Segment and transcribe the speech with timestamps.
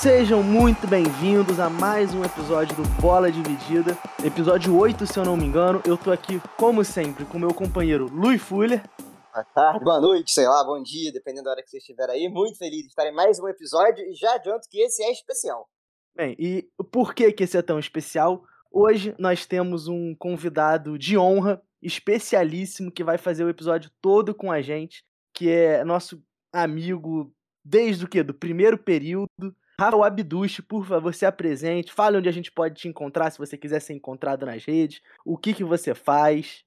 [0.00, 5.36] Sejam muito bem-vindos a mais um episódio do Bola Dividida, episódio 8, se eu não
[5.36, 5.82] me engano.
[5.86, 8.82] Eu tô aqui, como sempre, com meu companheiro Luiz Fuller.
[9.30, 12.30] Boa tarde, boa noite, sei lá, bom dia, dependendo da hora que você estiver aí.
[12.30, 15.68] Muito feliz de estar em mais um episódio e já adianto que esse é especial.
[16.16, 18.42] Bem, e por que, que esse é tão especial?
[18.72, 24.50] Hoje nós temos um convidado de honra, especialíssimo, que vai fazer o episódio todo com
[24.50, 25.04] a gente,
[25.34, 27.30] que é nosso amigo
[27.62, 28.22] desde o que?
[28.22, 32.86] Do primeiro período, Rafael Abduch, por favor, se apresente, fale onde a gente pode te
[32.86, 36.62] encontrar, se você quiser ser encontrado nas redes, o que, que você faz.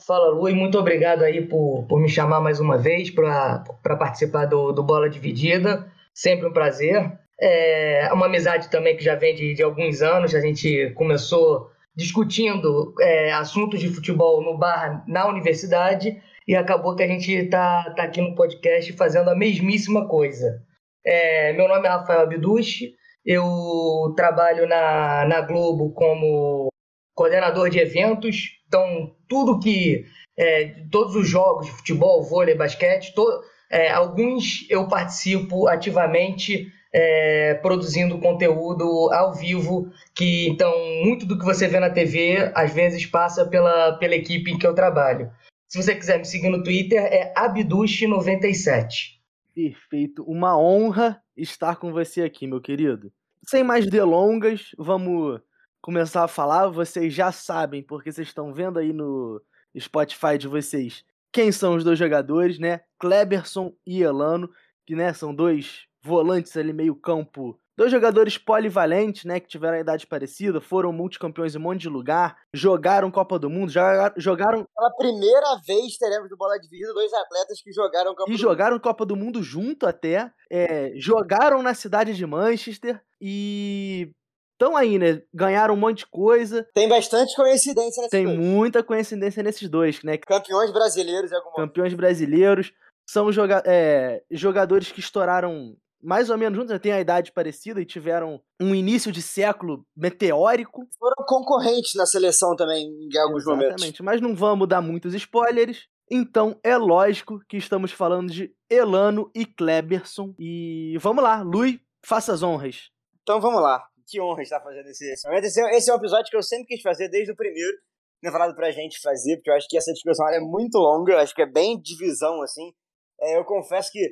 [0.00, 3.62] Fala Lu, e muito obrigado aí por, por me chamar mais uma vez para
[3.98, 7.12] participar do, do Bola Dividida, sempre um prazer.
[7.38, 12.94] É uma amizade também que já vem de, de alguns anos, a gente começou discutindo
[13.00, 18.04] é, assuntos de futebol no bar na universidade e acabou que a gente está tá
[18.04, 20.64] aqui no podcast fazendo a mesmíssima coisa.
[21.06, 22.92] É, meu nome é Rafael Abduch,
[23.24, 26.68] eu trabalho na, na Globo como
[27.14, 30.04] coordenador de eventos, então tudo que.
[30.38, 33.24] É, todos os jogos futebol, vôlei, basquete, to,
[33.70, 41.44] é, alguns eu participo ativamente é, produzindo conteúdo ao vivo, que então muito do que
[41.44, 45.30] você vê na TV às vezes passa pela, pela equipe em que eu trabalho.
[45.68, 49.15] Se você quiser me seguir no Twitter, é Abduch97.
[49.56, 50.22] Perfeito.
[50.24, 53.10] Uma honra estar com você aqui, meu querido.
[53.42, 55.40] Sem mais delongas, vamos
[55.80, 56.68] começar a falar.
[56.68, 59.40] Vocês já sabem, porque vocês estão vendo aí no
[59.78, 62.82] Spotify de vocês, quem são os dois jogadores, né?
[62.98, 64.50] Kleberson e Elano,
[64.86, 69.80] que né, são dois volantes ali meio campo Dois jogadores polivalentes, né, que tiveram a
[69.80, 73.70] idade parecida, foram multicampeões em um monte de lugar, jogaram Copa do Mundo,
[74.16, 74.66] jogaram.
[74.74, 78.72] Pela primeira vez teremos do Bola Dividida dois atletas que jogaram Copa e do jogaram
[78.76, 78.82] Mundo.
[78.82, 80.32] Copa do Mundo junto até.
[80.50, 84.10] É, jogaram na cidade de Manchester e
[84.52, 85.20] estão aí, né?
[85.34, 86.66] Ganharam um monte de coisa.
[86.72, 88.38] Tem bastante coincidência nesses Tem dois.
[88.38, 90.16] muita coincidência nesses dois, né?
[90.16, 92.72] Campeões brasileiros, em algum Campeões brasileiros.
[93.08, 96.78] São joga é, jogadores que estouraram mais ou menos juntos, né?
[96.78, 100.86] têm a idade parecida e tiveram um início de século meteórico.
[100.96, 103.66] Foram concorrentes na seleção também em alguns Exatamente, momentos.
[103.66, 105.88] Exatamente, mas não vamos dar muitos spoilers.
[106.08, 110.32] Então é lógico que estamos falando de Elano e Kleberson.
[110.38, 112.90] E vamos lá, Lui, faça as honras.
[113.22, 113.84] Então vamos lá.
[114.06, 115.46] Que honra estar fazendo esse, esse momento.
[115.46, 117.76] Esse, é um episódio que eu sempre quis fazer desde o primeiro.
[118.20, 121.18] Tinha falado pra gente fazer, porque eu acho que essa discussão é muito longa, eu
[121.18, 122.72] acho que é bem divisão, assim.
[123.20, 124.08] É, eu confesso que é,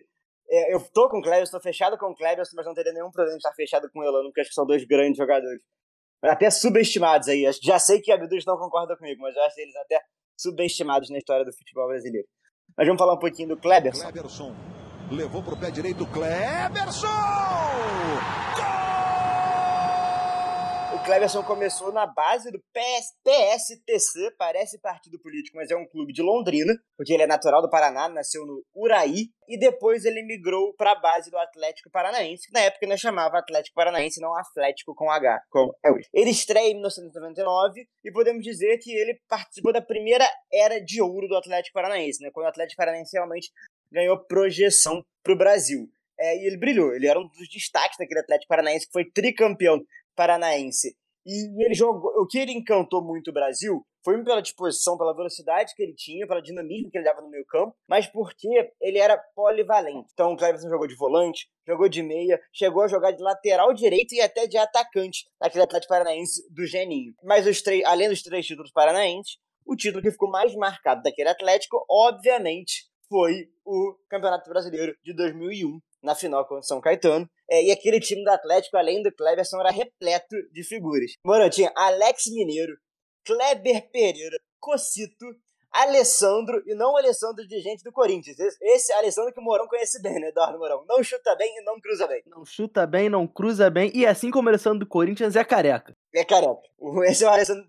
[0.48, 3.36] eu tô com o Cleber, estou fechado com o Cleber, mas não teria nenhum problema
[3.36, 5.60] de estar fechado com o Elano, porque acho que são dois grandes jogadores.
[6.22, 7.44] Até subestimados aí.
[7.62, 10.00] Já sei que a Abduz não concorda comigo, mas eu acho eles até
[10.38, 12.26] subestimados na história do futebol brasileiro.
[12.76, 14.10] Mas vamos falar um pouquinho do Kleberson.
[14.10, 14.54] Kleberson
[15.10, 17.08] levou pro pé direito Kleberson!
[21.04, 26.22] Cleverson começou na base do PS, PSTC, parece partido político, mas é um clube de
[26.22, 30.92] Londrina, porque ele é natural do Paraná, nasceu no Uraí, e depois ele migrou para
[30.92, 35.10] a base do Atlético Paranaense, que na época não chamava Atlético Paranaense, não Atlético com
[35.10, 36.08] H, como é hoje.
[36.10, 41.28] Ele estreia em 1999 e podemos dizer que ele participou da primeira era de ouro
[41.28, 43.50] do Atlético Paranaense, né, quando o Atlético Paranaense realmente
[43.92, 45.86] ganhou projeção para o Brasil.
[46.18, 49.84] É, e ele brilhou, ele era um dos destaques daquele Atlético Paranaense que foi tricampeão
[50.14, 50.96] paranaense.
[51.26, 52.10] E ele jogou.
[52.18, 56.26] O que ele encantou muito o Brasil foi pela disposição, pela velocidade que ele tinha,
[56.26, 60.10] pelo dinamismo que ele dava no meio campo, mas porque ele era polivalente.
[60.12, 64.14] Então o Cleverson jogou de volante, jogou de meia, chegou a jogar de lateral direito
[64.14, 67.14] e até de atacante naquele Atlético Paranaense do Geninho.
[67.22, 71.30] Mas os três, além dos três títulos paranaenses, o título que ficou mais marcado daquele
[71.30, 77.28] Atlético, obviamente, foi o Campeonato Brasileiro de 2001, na final contra o São Caetano.
[77.50, 81.12] É, e aquele time do Atlético, além do Cleberson, era repleto de figuras.
[81.24, 82.76] Mano, tinha Alex Mineiro,
[83.26, 85.26] Kleber Pereira, Cocito,
[85.72, 88.38] Alessandro, e não o Alessandro de gente do Corinthians.
[88.38, 90.84] Esse, esse Alessandro que o Morão conhece bem, né, Eduardo Morão?
[90.88, 92.22] Não chuta bem e não cruza bem.
[92.26, 95.96] Não chuta bem, não cruza bem, e assim como o Alessandro do Corinthians, é careca.
[96.14, 96.60] É careca.
[97.08, 97.64] Esse é o Alessandro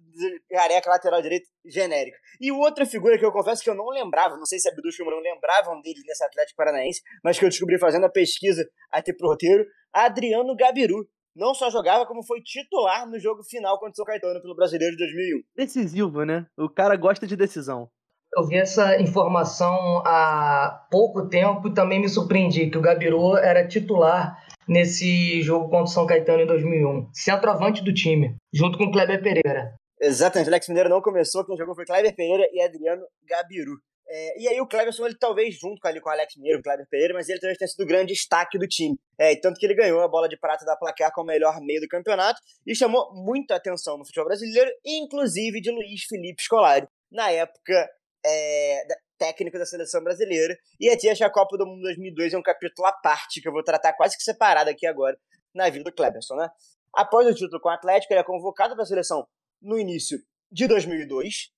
[0.49, 2.17] careca, lateral direito, genérico.
[2.39, 4.89] E outra figura que eu confesso que eu não lembrava, não sei se a Bidu
[4.89, 8.65] e o Morão lembravam dele nesse Atlético Paranaense, mas que eu descobri fazendo a pesquisa
[8.91, 13.91] aqui pro roteiro, Adriano Gabiru não só jogava, como foi titular no jogo final contra
[13.91, 15.43] o São Caetano pelo Brasileiro de 2001.
[15.55, 16.45] Decisivo, né?
[16.57, 17.89] O cara gosta de decisão.
[18.37, 23.67] Eu vi essa informação há pouco tempo e também me surpreendi que o Gabiru era
[23.67, 27.09] titular nesse jogo contra o São Caetano em 2001.
[27.13, 29.73] Centroavante do time, junto com o Kleber Pereira.
[30.01, 33.77] Exatamente, o Alex Mineiro não começou, quem jogou foi Kleber Pereira e Adriano Gabiru.
[34.07, 36.61] É, e aí o Cleberson, ele talvez, junto com, ali, com o Alex Mineiro, o
[36.61, 38.95] Kleber Pereira, mas ele talvez tenha sido o grande destaque do time.
[39.17, 41.87] É, tanto que ele ganhou a bola de prata da placar como melhor meio do
[41.87, 47.89] campeonato e chamou muita atenção no futebol brasileiro, inclusive de Luiz Felipe Scolari, na época
[48.23, 48.83] é,
[49.17, 50.55] técnico da seleção brasileira.
[50.79, 53.51] E a Tia a Copa do Mundo 2002 é um capítulo à parte que eu
[53.51, 55.17] vou tratar quase que separado aqui agora
[55.53, 56.49] na vida do Cleberson, né?
[56.93, 59.27] Após o título com o Atlético, ele é convocado para a seleção
[59.61, 60.17] no início
[60.51, 61.49] de 2002.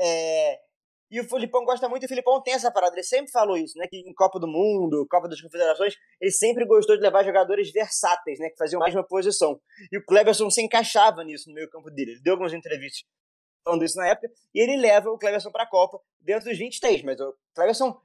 [0.00, 0.58] É,
[1.10, 3.78] e o Filipão gosta muito, e o Filipão tem essa parada, ele sempre falou isso,
[3.78, 3.86] né?
[3.88, 8.38] Que em Copa do Mundo, Copa das Confederações, ele sempre gostou de levar jogadores versáteis,
[8.38, 8.50] né?
[8.50, 9.58] Que faziam mais uma posição.
[9.90, 12.12] E o Cleberson se encaixava nisso no meio campo dele.
[12.12, 13.02] Ele deu algumas entrevistas
[13.68, 17.02] falando isso na época, e ele leva o Cleverson para a Copa dentro dos 23,
[17.02, 18.00] mas o Cleverson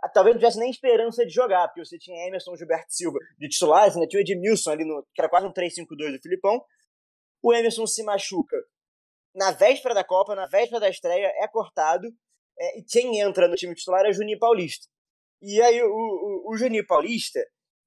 [0.00, 3.48] ah, talvez não tivesse nem esperança de jogar, porque você tinha Emerson Gilberto Silva de
[3.48, 6.64] titulares, ainda tinha o Edmilson ali, no, que era quase um 3-5-2 do Filipão.
[7.42, 8.56] O Emerson se machuca
[9.34, 12.08] na véspera da Copa, na véspera da estreia, é cortado,
[12.58, 14.86] é, e quem entra no time titular é o Juninho Paulista.
[15.42, 17.40] E aí o, o, o Juninho Paulista,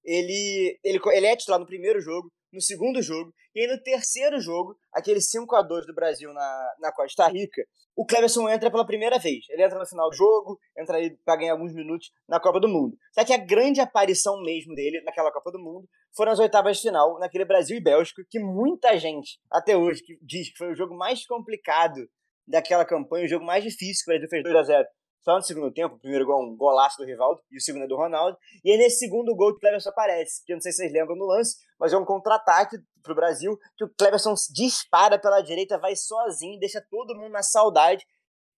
[0.04, 4.40] ele, ele, ele é titular no primeiro jogo, no segundo jogo, e aí no terceiro
[4.40, 7.62] jogo, aquele 5 a 2 do Brasil na, na Costa Rica,
[7.96, 9.46] o Cleverson entra pela primeira vez.
[9.50, 12.68] Ele entra no final do jogo, entra aí para ganhar alguns minutos na Copa do
[12.70, 12.96] Mundo.
[13.14, 16.84] Só que a grande aparição mesmo dele naquela Copa do Mundo foram as oitavas de
[16.84, 20.96] final, naquele Brasil e Bélgica, que muita gente, até hoje, diz que foi o jogo
[20.96, 22.02] mais complicado
[22.48, 24.88] daquela campanha, o jogo mais difícil que o Brasil fez 2 a 0
[25.22, 27.84] só no segundo tempo, o primeiro gol é um golaço do Rivaldo e o segundo
[27.84, 28.38] é do Ronaldo.
[28.66, 30.92] E é nesse segundo gol que o Cleverson aparece, que eu não sei se vocês
[30.92, 35.78] lembram no lance, mas é um contra-ataque pro Brasil, que o Cleverson dispara pela direita,
[35.78, 38.06] vai sozinho, deixa todo mundo na saudade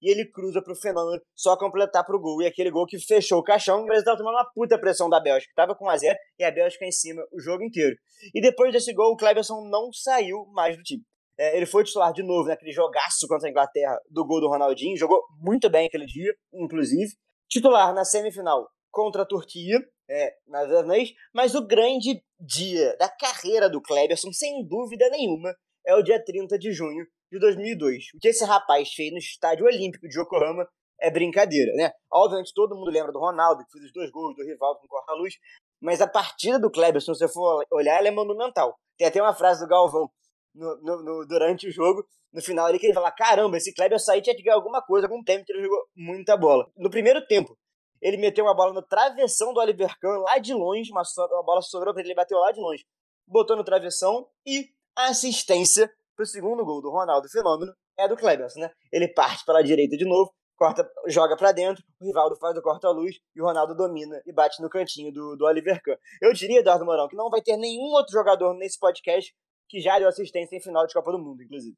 [0.02, 2.42] e ele cruza pro Fenômeno só completar pro gol.
[2.42, 5.20] E aquele gol que fechou o caixão, o Brasil tava tomando uma puta pressão da
[5.20, 7.96] Bélgica, tava com 1x0 e a Bélgica em cima o jogo inteiro.
[8.36, 11.04] E depois desse gol, o Cleverson não saiu mais do time.
[11.38, 14.98] É, ele foi titular de novo naquele jogaço contra a Inglaterra do gol do Ronaldinho,
[14.98, 17.12] jogou muito bem aquele dia, inclusive.
[17.50, 23.70] Titular na semifinal contra a Turquia, é, nas anéis, mas o grande dia da carreira
[23.70, 28.06] do Kleberson, sem dúvida nenhuma, é o dia 30 de junho de 2002.
[28.16, 30.68] O que esse rapaz fez no Estádio Olímpico de Yokohama
[31.02, 31.92] é brincadeira, né?
[32.12, 35.34] Obviamente todo mundo lembra do Ronaldo, que fez os dois gols do rival com corta-luz,
[35.82, 38.76] mas a partida do Kleberson, se você for olhar, ela é monumental.
[38.98, 40.10] Tem até uma frase do Galvão
[40.54, 44.00] no, no, no, durante o jogo, no final ali, que ele fala: caramba, esse Kleber
[44.00, 46.70] sair tinha que ganhar alguma coisa, algum tempo ele jogou muita bola.
[46.78, 47.58] No primeiro tempo,
[48.02, 51.62] ele meteu uma bola no travessão do Oliver Kahn, lá de longe, uma, uma bola
[51.62, 52.86] sobrou para ele, bateu lá de longe,
[53.28, 58.48] botou no travessão e a assistência pro segundo gol do Ronaldo Fenômeno é do Kleber,
[58.58, 58.72] né?
[58.92, 63.16] Ele parte pela direita de novo, corta, joga para dentro, o Rivaldo faz o corta-luz
[63.36, 65.96] e o Ronaldo domina e bate no cantinho do, do Oliver Kahn.
[66.22, 69.34] Eu diria, Eduardo Morão, que não vai ter nenhum outro jogador nesse podcast
[69.74, 71.76] que já deu assistência em final de Copa do Mundo, inclusive.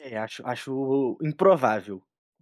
[0.00, 2.00] É, acho, acho improvável.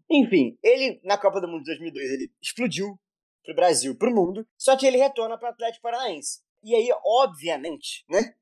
[0.08, 2.96] Enfim, ele, na Copa do Mundo de 2002, ele explodiu
[3.42, 6.42] pro Brasil, pro mundo, só que ele retorna pro Atlético Paranaense.
[6.62, 8.34] E aí, obviamente, né,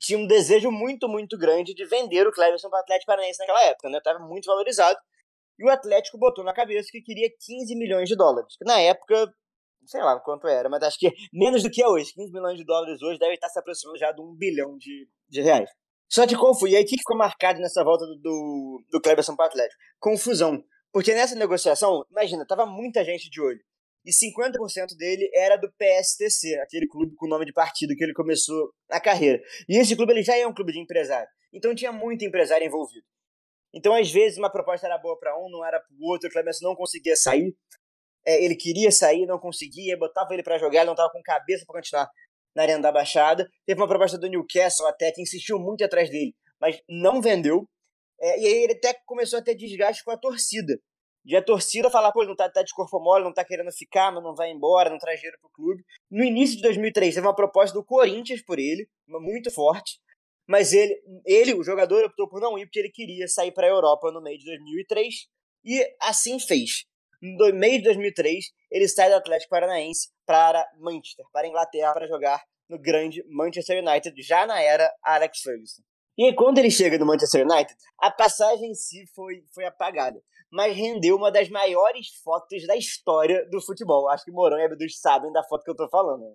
[0.00, 3.88] tinha um desejo muito, muito grande de vender o Cleverson pro Atlético Paranaense naquela época,
[3.88, 4.98] né, tava muito valorizado.
[5.60, 9.32] E o Atlético botou na cabeça que queria 15 milhões de dólares, que na época,
[9.86, 12.12] sei lá quanto era, mas acho que menos do que é hoje.
[12.14, 15.40] 15 milhões de dólares hoje deve estar se aproximando já de um bilhão de, de
[15.40, 15.70] reais.
[16.10, 16.68] Só de confuso.
[16.68, 19.80] E aí, o que ficou marcado nessa volta do, do, do Cleberson para o Atlético?
[20.00, 20.62] Confusão.
[20.92, 23.60] Porque nessa negociação, imagina, tava muita gente de olho.
[24.04, 28.14] E 50% dele era do PSTC, aquele clube com o nome de partido que ele
[28.14, 29.40] começou na carreira.
[29.68, 31.28] E esse clube ele já é um clube de empresário.
[31.52, 33.04] Então tinha muito empresário envolvido.
[33.72, 36.28] Então, às vezes, uma proposta era boa para um, não era para o outro.
[36.28, 37.54] O Cleberson não conseguia sair.
[38.26, 41.64] É, ele queria sair, não conseguia, botava ele para jogar, ele não estava com cabeça
[41.64, 42.10] para continuar
[42.54, 43.48] na Arena da Baixada.
[43.66, 47.68] Teve uma proposta do Newcastle até, que insistiu muito atrás dele, mas não vendeu.
[48.20, 50.78] É, e aí ele até começou a ter desgaste com a torcida.
[51.24, 53.70] De a torcida falar, pô, ele não tá, tá de corpo mole, não tá querendo
[53.72, 55.84] ficar, mas não vai embora, não traz dinheiro pro clube.
[56.10, 59.98] No início de 2003, teve uma proposta do Corinthians por ele, muito forte.
[60.48, 63.70] Mas ele, ele, o jogador, optou por não ir porque ele queria sair para a
[63.70, 65.14] Europa no meio de 2003
[65.64, 66.86] e assim fez.
[67.22, 72.42] No meio de 2003, ele sai do Atlético Paranaense para Manchester, para Inglaterra, para jogar
[72.68, 75.82] no grande Manchester United, já na era Alex Ferguson.
[76.16, 80.76] E quando ele chega no Manchester United, a passagem em si foi, foi apagada, mas
[80.76, 84.08] rendeu uma das maiores fotos da história do futebol.
[84.08, 86.22] Acho que Morão e Abdus sabem da foto que eu estou falando.
[86.22, 86.34] Né?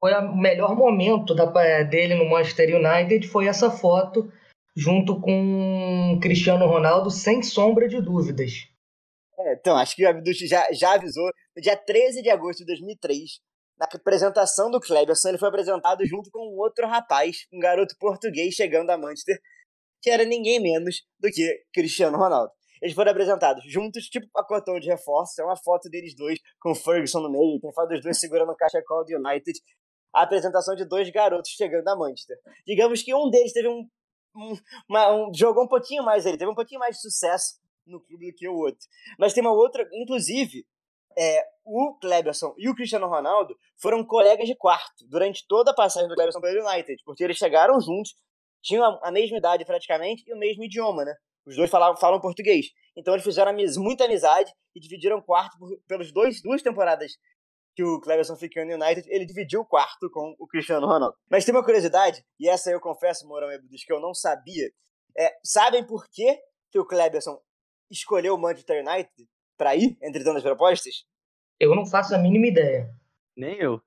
[0.00, 1.46] Foi o melhor momento da,
[1.82, 4.30] dele no Manchester United, foi essa foto
[4.76, 8.68] junto com Cristiano Ronaldo, sem sombra de dúvidas.
[9.38, 11.28] É, então, acho que o Abdus já, já avisou.
[11.56, 13.40] No dia 13 de agosto de 2003,
[13.78, 18.54] na apresentação do Kleberson, ele foi apresentado junto com um outro rapaz, um garoto português
[18.54, 19.38] chegando a Manchester,
[20.00, 22.52] que era ninguém menos do que Cristiano Ronaldo.
[22.80, 25.40] eles foram apresentados juntos, tipo pacotão de reforço.
[25.40, 28.52] É uma foto deles dois, com o Ferguson no meio, tem foto dos dois segurando
[28.52, 29.58] o cachecol do United.
[30.14, 32.36] A apresentação de dois garotos chegando a Manchester.
[32.64, 33.88] Digamos que um deles teve um.
[34.36, 34.54] um,
[34.88, 38.30] uma, um jogou um pouquinho mais ele, teve um pouquinho mais de sucesso no clube
[38.30, 38.86] do que o outro.
[39.18, 40.66] Mas tem uma outra, inclusive,
[41.16, 46.08] é, o Cleberson e o Cristiano Ronaldo foram colegas de quarto durante toda a passagem
[46.08, 48.14] do Cleberson pelo United, porque eles chegaram juntos,
[48.62, 51.14] tinham a mesma idade praticamente e o mesmo idioma, né?
[51.46, 52.66] Os dois falavam, falam português.
[52.96, 57.12] Então eles fizeram amiz, muita amizade e dividiram quarto por, pelos dois duas temporadas
[57.74, 61.16] que o Cleberson ficou no United, ele dividiu o quarto com o Cristiano Ronaldo.
[61.28, 64.70] Mas tem uma curiosidade, e essa eu confesso, Morão e que eu não sabia.
[65.18, 66.38] É, sabem por que,
[66.70, 67.36] que o Cleberson
[67.90, 71.04] escolheu o Manchester United para ir, entre tantas propostas?
[71.58, 72.90] Eu não faço a mínima ideia.
[73.36, 73.80] Nem eu.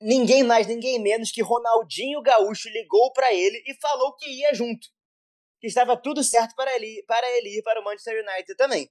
[0.00, 4.88] Ninguém mais, ninguém menos que Ronaldinho Gaúcho ligou para ele e falou que ia junto.
[5.60, 8.90] Que estava tudo certo para ele, para ele ir para o Manchester United também.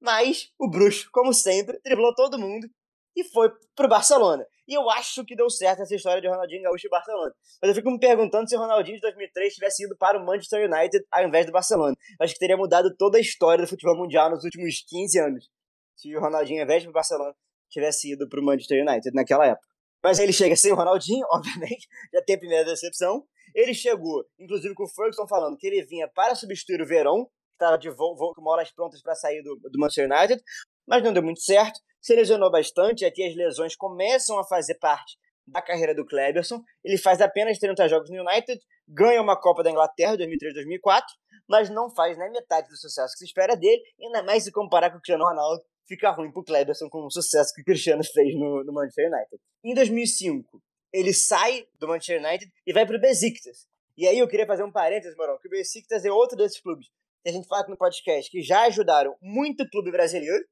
[0.00, 2.68] Mas o bruxo, como sempre, driblou todo mundo
[3.16, 4.46] e foi pro Barcelona.
[4.68, 7.32] E eu acho que deu certo essa história de Ronaldinho Gaúcho e Barcelona.
[7.62, 10.68] Mas eu fico me perguntando se o Ronaldinho de 2003 tivesse ido para o Manchester
[10.68, 11.94] United ao invés do Barcelona.
[12.20, 15.48] Acho que teria mudado toda a história do futebol mundial nos últimos 15 anos.
[15.94, 17.34] Se o Ronaldinho, ao invés do Barcelona,
[17.70, 19.68] tivesse ido para o Manchester United naquela época.
[20.02, 23.24] Mas aí ele chega sem o Ronaldinho, obviamente, já tem a primeira decepção.
[23.54, 27.30] Ele chegou, inclusive com o Ferguson falando que ele vinha para substituir o Verón, que
[27.54, 30.42] estava de voo, com horas prontas para sair do, do Manchester United,
[30.86, 35.18] mas não deu muito certo se lesionou bastante, aqui as lesões começam a fazer parte
[35.44, 36.62] da carreira do Kleberson.
[36.84, 41.02] Ele faz apenas 30 jogos no United, ganha uma Copa da Inglaterra 2003-2004,
[41.48, 44.90] mas não faz nem metade do sucesso que se espera dele, ainda mais se comparar
[44.90, 48.36] com o Cristiano Ronaldo, fica ruim pro Kleberson com o sucesso que o Cristiano fez
[48.36, 49.42] no, no Manchester United.
[49.64, 53.66] Em 2005, ele sai do Manchester United e vai pro Besiktas.
[53.98, 56.86] E aí eu queria fazer um parênteses, Morão, que o Besiktas é outro desses clubes
[57.24, 60.44] que a gente fala aqui no podcast, que já ajudaram muito clube brasileiro,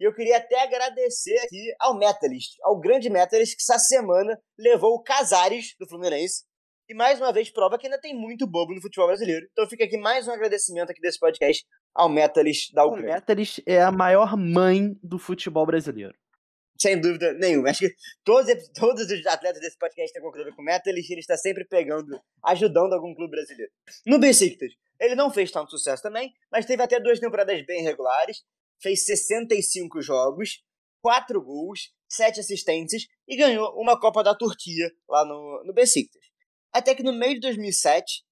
[0.00, 4.94] e eu queria até agradecer aqui ao Metalist, ao grande Metalist, que essa semana levou
[4.94, 6.44] o Casares do Fluminense.
[6.88, 9.46] E mais uma vez prova que ainda tem muito bobo no futebol brasileiro.
[9.52, 13.10] Então fica aqui mais um agradecimento aqui desse podcast ao Metalist da Ucrânia.
[13.10, 16.14] O Metalist é a maior mãe do futebol brasileiro.
[16.80, 17.68] Sem dúvida nenhuma.
[17.68, 21.10] Acho que todos, todos os atletas desse podcast têm concluído com o Metalist.
[21.10, 23.70] Ele está sempre pegando, ajudando algum clube brasileiro.
[24.06, 28.38] No Besiktas, ele não fez tanto sucesso também, mas teve até duas temporadas bem regulares
[28.82, 30.62] fez 65 jogos,
[31.02, 36.22] 4 gols, 7 assistências e ganhou uma Copa da Turquia lá no, no Besiktas.
[36.72, 38.24] Até que no meio de 2007,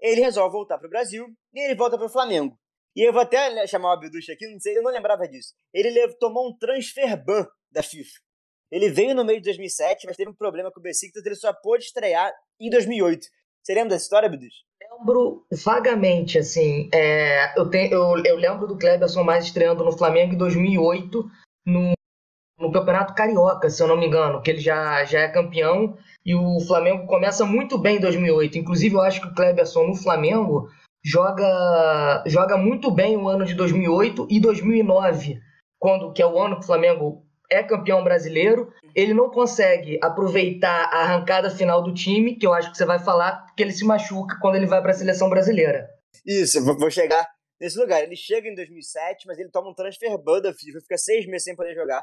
[0.00, 2.58] ele resolve voltar para o Brasil e ele volta para o Flamengo.
[2.96, 5.54] E eu vou até chamar o Abduch aqui, não sei, eu não lembrava disso.
[5.72, 8.18] Ele tomou um transfer ban da FIFA.
[8.70, 11.52] Ele veio no meio de 2007, mas teve um problema com o Besiktas, ele só
[11.52, 13.26] pôde estrear em 2008.
[13.62, 14.54] Você lembra dessa história, Abduch?
[15.00, 16.88] lembro vagamente, assim.
[16.92, 21.30] É, eu, tenho, eu, eu lembro do Kleberson mais estreando no Flamengo em 2008,
[21.66, 21.92] no,
[22.58, 25.96] no Campeonato Carioca, se eu não me engano, que ele já, já é campeão.
[26.24, 28.58] E o Flamengo começa muito bem em 2008.
[28.58, 30.68] Inclusive, eu acho que o Kleberson no Flamengo
[31.02, 35.40] joga, joga muito bem o ano de 2008 e 2009,
[35.78, 40.84] quando, que é o ano que o Flamengo é campeão brasileiro, ele não consegue aproveitar
[40.92, 43.84] a arrancada final do time, que eu acho que você vai falar, porque ele se
[43.84, 45.88] machuca quando ele vai para a seleção brasileira.
[46.24, 47.26] Isso, vou chegar
[47.60, 48.02] nesse lugar.
[48.02, 51.44] Ele chega em 2007, mas ele toma um transfer ban da FIFA, fica seis meses
[51.44, 52.02] sem poder jogar.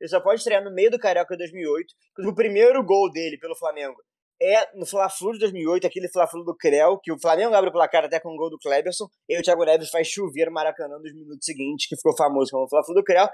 [0.00, 1.94] Ele só pode estrear no meio do Carioca de 2008.
[2.26, 3.96] O primeiro gol dele pelo Flamengo
[4.42, 8.04] é no Fla-Flu de 2008, aquele Fla-Flu do Creu, que o Flamengo abre o placar
[8.04, 11.14] até com o gol do Kleberson, e o Thiago Neves faz chover o Maracanã nos
[11.14, 13.28] minutos seguintes, que ficou famoso como Fla-Flu do Creu.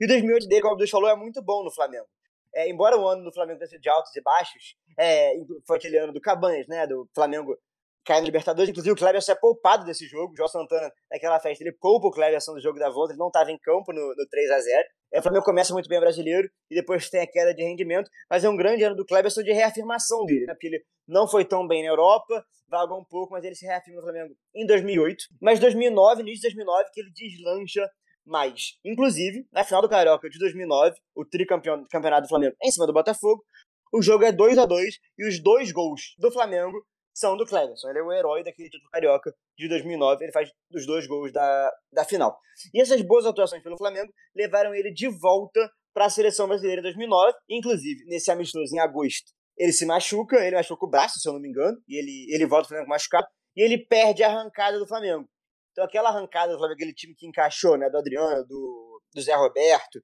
[0.00, 2.06] E o 2008 dele, como o Abdus falou, é muito bom no Flamengo.
[2.54, 5.32] É, embora o ano do Flamengo tenha sido de altos e baixos, é,
[5.66, 6.86] foi aquele ano do Cabanhas, né?
[6.86, 7.56] Do Flamengo
[8.04, 8.68] cair no Libertadores.
[8.68, 10.32] Inclusive, o Cleberson é poupado desse jogo.
[10.32, 13.12] O João Santana, naquela festa, ele poupa o Cleberson do jogo da volta.
[13.12, 15.88] Ele não estava em campo no, no 3 a 0 é, O Flamengo começa muito
[15.88, 18.10] bem brasileiro e depois tem a queda de rendimento.
[18.28, 20.54] Mas é um grande ano do Cleberson de reafirmação dele, né?
[20.54, 24.00] Porque ele não foi tão bem na Europa, vagou um pouco, mas ele se reafirma
[24.00, 25.24] no Flamengo em 2008.
[25.40, 27.88] Mas 2009, início de 2009, que ele deslancha
[28.24, 28.78] mais.
[28.84, 33.44] Inclusive, na final do Carioca de 2009, o tricampeonato do Flamengo em cima do Botafogo,
[33.92, 36.82] o jogo é 2 a 2 e os dois gols do Flamengo
[37.14, 37.90] são do Cleverson.
[37.90, 40.24] Ele é o herói daquele título carioca de 2009.
[40.24, 42.38] Ele faz os dois gols da, da final.
[42.72, 46.84] E essas boas atuações pelo Flamengo levaram ele de volta para a seleção brasileira em
[46.84, 47.36] 2009.
[47.50, 50.36] Inclusive, nesse amistoso em agosto, ele se machuca.
[50.36, 51.76] Ele machuca o braço, se eu não me engano.
[51.86, 53.26] E ele, ele volta ao Flamengo machucado.
[53.54, 55.28] E ele perde a arrancada do Flamengo.
[55.72, 60.00] Então aquela arrancada do aquele time que encaixou, né, do Adriano, do, do Zé Roberto,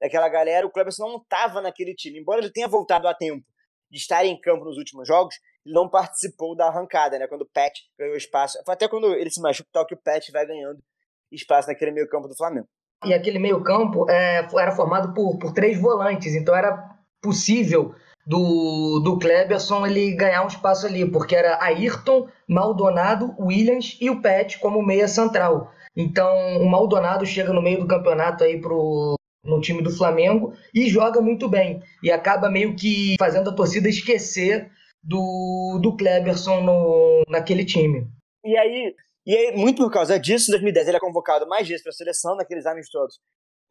[0.00, 2.18] daquela galera, o Cleberson não estava naquele time.
[2.18, 3.46] Embora ele tenha voltado a tempo
[3.90, 7.48] de estar em campo nos últimos jogos, ele não participou da arrancada, né, quando o
[7.48, 8.58] Pat ganhou espaço.
[8.64, 10.82] Foi até quando ele se machucou, tal que o Pat vai ganhando
[11.30, 12.68] espaço naquele meio campo do Flamengo.
[13.04, 17.94] E aquele meio campo é, era formado por, por três volantes, então era possível
[18.26, 24.20] do, do Kleberson ele ganhar um espaço ali, porque era Ayrton, Maldonado, Williams e o
[24.20, 25.72] Pet como meia central.
[25.96, 29.14] Então o Maldonado chega no meio do campeonato aí pro,
[29.44, 31.82] no time do Flamengo e joga muito bem.
[32.02, 34.70] E acaba meio que fazendo a torcida esquecer
[35.02, 38.06] do, do Kleberson no, naquele time.
[38.44, 38.94] E aí,
[39.26, 41.94] e aí, muito por causa disso, em 2010 ele é convocado mais vezes para a
[41.94, 43.20] seleção, naqueles anos todos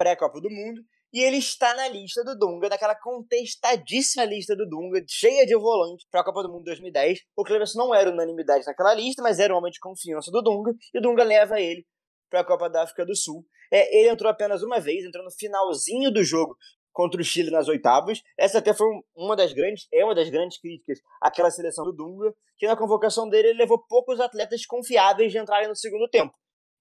[0.01, 0.81] pré-Copa do Mundo,
[1.13, 6.05] e ele está na lista do Dunga, naquela contestadíssima lista do Dunga, cheia de volantes
[6.09, 7.19] para a Copa do Mundo 2010.
[7.35, 10.73] O Cleberson não era unanimidade naquela lista, mas era um homem de confiança do Dunga,
[10.93, 11.85] e o Dunga leva ele
[12.29, 13.45] para a Copa da África do Sul.
[13.71, 16.55] É, ele entrou apenas uma vez, entrou no finalzinho do jogo
[16.93, 18.21] contra o Chile nas oitavas.
[18.37, 22.33] Essa até foi uma das grandes, é uma das grandes críticas àquela seleção do Dunga,
[22.57, 26.33] que na convocação dele ele levou poucos atletas confiáveis de entrarem no segundo tempo.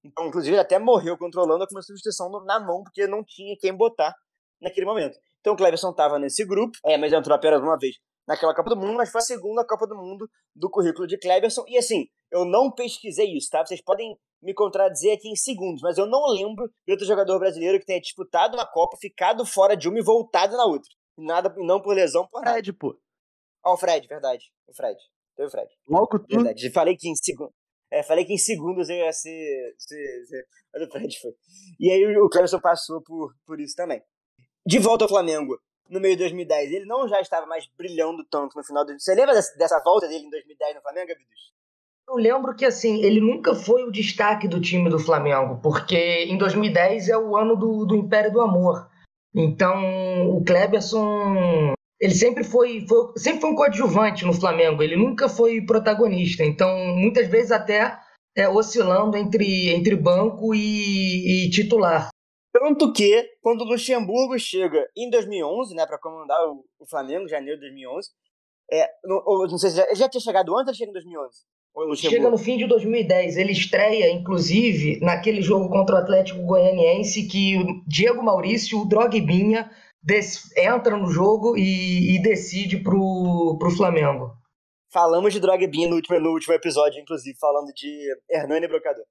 [0.04, 3.76] Então, inclusive, ele até morreu controlando com uma substituição na mão, porque não tinha quem
[3.76, 4.14] botar
[4.60, 5.16] naquele momento.
[5.40, 8.76] Então, o Cleverson estava nesse grupo, é, mas entrou apenas uma vez naquela Copa do
[8.76, 11.64] Mundo, mas foi a segunda Copa do Mundo do currículo de Cleverson.
[11.66, 13.64] E assim, eu não pesquisei isso, tá?
[13.64, 17.78] Vocês podem me contradizer aqui em segundos, mas eu não lembro de outro jogador brasileiro
[17.78, 20.88] que tenha disputado uma Copa, ficado fora de uma e voltado na outra.
[21.18, 22.52] Nada, não por lesão, por nada.
[22.52, 22.96] Fred, pô.
[23.64, 24.44] Ó, oh, o Fred, verdade.
[24.66, 24.98] O Fred.
[25.36, 25.68] Foi o Fred.
[25.88, 26.36] Logo tu.
[26.36, 26.70] Verdade.
[26.70, 27.54] Falei que em segundos.
[27.90, 29.74] É, falei que em segundos eu ia ser.
[29.78, 30.46] ser, ser...
[30.72, 31.32] Mas o Fred foi.
[31.78, 34.00] E aí o Cleverson passou por, por isso também.
[34.64, 38.56] De volta ao Flamengo, no meio de 2010, ele não já estava mais brilhando tanto
[38.56, 38.98] no final do.
[38.98, 41.52] Você lembra dessa, dessa volta dele em 2010 no Flamengo, Abidus?
[42.08, 46.36] Eu lembro que assim, ele nunca foi o destaque do time do Flamengo, porque em
[46.36, 48.88] 2010 é o ano do, do Império do Amor.
[49.34, 55.28] Então, o Kleberson, ele sempre foi, foi, sempre foi um coadjuvante no Flamengo, ele nunca
[55.28, 56.42] foi protagonista.
[56.42, 57.98] Então, muitas vezes até
[58.34, 62.08] é, oscilando entre, entre banco e, e titular.
[62.52, 67.60] Tanto que, quando o Luxemburgo chega em 2011, né, para comandar o, o, Flamengo, janeiro
[67.60, 68.08] de 2011,
[68.72, 71.30] é, não, não sei se já, já tinha chegado antes ou chega em 2011?
[71.96, 73.36] Chega no fim de 2010.
[73.36, 79.70] Ele estreia, inclusive, naquele jogo contra o Atlético Goianiense, que o Diego Maurício, o Drogbinha,
[80.56, 84.36] entra no jogo e, e decide pro, pro Flamengo.
[84.92, 89.04] Falamos de Drogbinha no último, no último episódio, inclusive, falando de Hernani Brocador.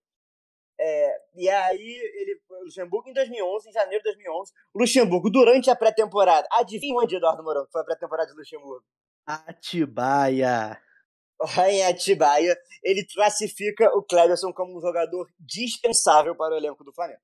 [0.81, 1.79] É, e aí,
[2.15, 6.47] ele, Luxemburgo em 2011, em janeiro de 2011, Luxemburgo durante a pré-temporada.
[6.53, 8.83] Adivinha onde, Eduardo Mourão, foi a pré-temporada de Luxemburgo?
[9.25, 10.77] Atibaia
[11.69, 17.21] em Atibaia, ele classifica o Cleberson como um jogador dispensável para o elenco do Flamengo.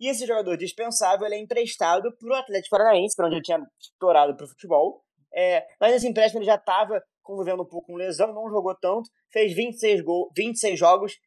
[0.00, 4.34] E esse jogador dispensável é emprestado para o Atlético Paranaense, para onde ele tinha estourado
[4.34, 5.04] para o futebol.
[5.32, 9.08] É, mas nesse empréstimo ele já estava convivendo um pouco com lesão, não jogou tanto,
[9.30, 11.18] fez 26, gol, 26 jogos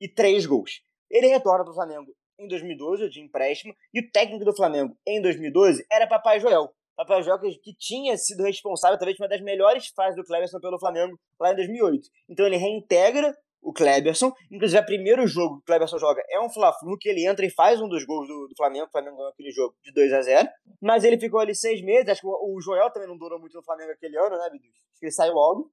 [0.00, 0.80] e 3 gols.
[1.10, 5.22] Ele retorna para o Flamengo em 2012, de empréstimo, e o técnico do Flamengo em
[5.22, 10.16] 2012 era Papai Joel, Rafael Joca, que tinha sido responsável, talvez, uma das melhores fases
[10.16, 12.08] do Cleberson pelo Flamengo lá em 2008.
[12.28, 16.48] Então ele reintegra o Cleberson, inclusive o primeiro jogo que o Cleberson joga é um
[16.48, 19.32] Fla-Flu, que ele entra e faz um dos gols do, do Flamengo, o Flamengo ganhou
[19.32, 20.48] aquele jogo de 2 a 0
[20.80, 23.56] mas ele ficou ali seis meses, acho que o, o Joel também não durou muito
[23.56, 24.68] no Flamengo aquele ano, né, Bidus?
[24.68, 25.68] Acho que ele saiu logo.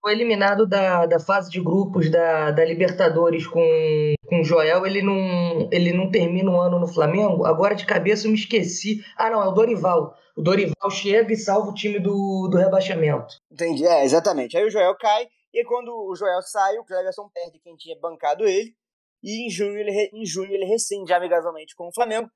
[0.00, 5.00] Foi eliminado da, da fase de grupos da, da Libertadores com, com o Joel, ele
[5.00, 9.30] não, ele não termina o ano no Flamengo, agora de cabeça eu me esqueci, ah
[9.30, 13.36] não, é o Dorival, o Dorival chega e salva o time do, do rebaixamento.
[13.50, 14.56] Entendi, é, exatamente.
[14.56, 18.46] Aí o Joel cai, e quando o Joel sai, o Cleverson perde quem tinha bancado
[18.46, 18.76] ele,
[19.22, 22.30] e em junho ele, em junho ele rescinde amigavelmente com o Flamengo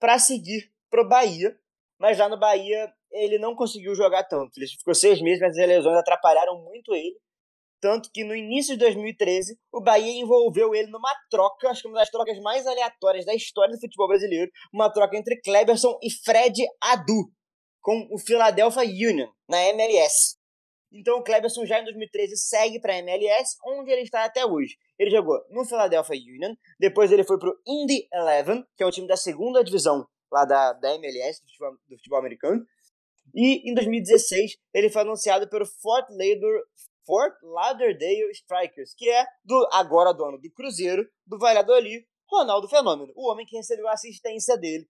[0.00, 1.54] para seguir pro Bahia,
[1.98, 4.56] mas lá no Bahia ele não conseguiu jogar tanto.
[4.56, 7.16] Ele ficou seis meses, mas as lesões atrapalharam muito ele.
[7.78, 11.98] Tanto que no início de 2013, o Bahia envolveu ele numa troca, acho que uma
[11.98, 16.64] das trocas mais aleatórias da história do futebol brasileiro, uma troca entre Kleberson e Fred
[16.80, 17.30] Adu
[17.82, 20.36] com o Philadelphia Union, na MLS.
[20.92, 24.76] Então o Cleberson já em 2013 segue para a MLS, onde ele está até hoje.
[24.98, 28.90] Ele jogou no Philadelphia Union, depois ele foi para o Indy Eleven, que é o
[28.90, 32.64] time da segunda divisão lá da, da MLS, do futebol, do futebol americano.
[33.34, 36.62] E em 2016 ele foi anunciado pelo Fort Lauderdale,
[37.06, 43.30] Fort Lauderdale Strikers, que é do agora dono do Cruzeiro, do Valladolid, Ronaldo Fenômeno, o
[43.30, 44.86] homem que recebeu a assistência dele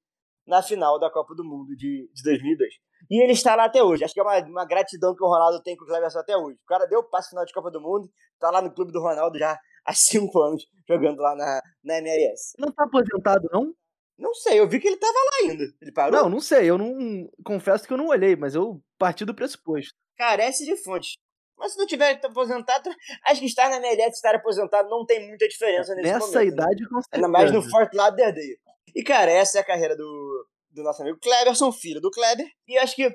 [0.47, 2.75] na final da Copa do Mundo de, de 2002.
[3.11, 4.05] E ele está lá até hoje.
[4.05, 6.59] Acho que é uma, uma gratidão que o Ronaldo tem com o Cleverson até hoje.
[6.63, 9.01] O cara deu o passe final de Copa do Mundo, está lá no clube do
[9.01, 12.53] Ronaldo já há cinco anos, jogando lá na, na MLS.
[12.59, 13.75] Não está aposentado, não?
[14.19, 15.65] Não sei, eu vi que ele estava lá ainda.
[15.81, 16.13] Ele parou?
[16.13, 16.71] Não, não sei.
[16.71, 17.29] Eu não.
[17.45, 19.93] Confesso que eu não olhei, mas eu parti do pressuposto.
[20.17, 21.17] Carece de fontes.
[21.59, 22.91] Mas se não tiver aposentado,
[23.27, 26.39] acho que estar na MLS e estar aposentado não tem muita diferença nesse Nessa momento.
[26.39, 26.45] né?
[26.47, 27.09] idade, com certeza.
[27.15, 28.59] Ainda mais no Fort Lauderdale.
[28.95, 32.47] E, cara, essa é a carreira do, do nosso amigo Kleberson, filho do Kleber.
[32.67, 33.11] E acho que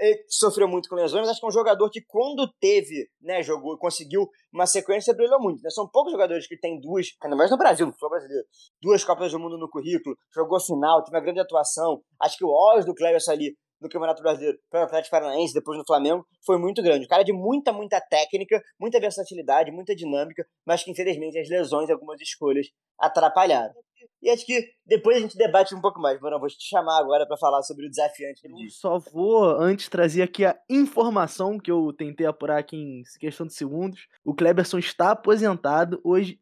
[0.00, 3.42] ele sofreu muito com lesões, mas acho que é um jogador que quando teve, né,
[3.42, 5.62] jogou, conseguiu uma sequência, brilhou muito.
[5.62, 5.70] Né?
[5.70, 8.46] São poucos jogadores que têm duas, ainda mais no Brasil, no futebol brasileiro,
[8.80, 12.02] duas Copas do Mundo no currículo, jogou final, teve uma grande atuação.
[12.20, 15.84] Acho que o auge do Kleberson ali no Campeonato Brasileiro, pelo Atlético Paranaense, depois no
[15.84, 17.04] Flamengo, foi muito grande.
[17.04, 21.88] Um cara de muita, muita técnica, muita versatilidade, muita dinâmica, mas que infelizmente as lesões
[21.88, 23.74] e algumas escolhas atrapalharam.
[24.20, 26.20] E acho que depois a gente debate um pouco mais.
[26.20, 30.22] Mano, vou te chamar agora para falar sobre o desafiante Eu só vou antes trazer
[30.22, 34.08] aqui a informação que eu tentei apurar aqui em questão de segundos.
[34.24, 36.00] O Kleberson está aposentado.
[36.04, 36.40] Hoje,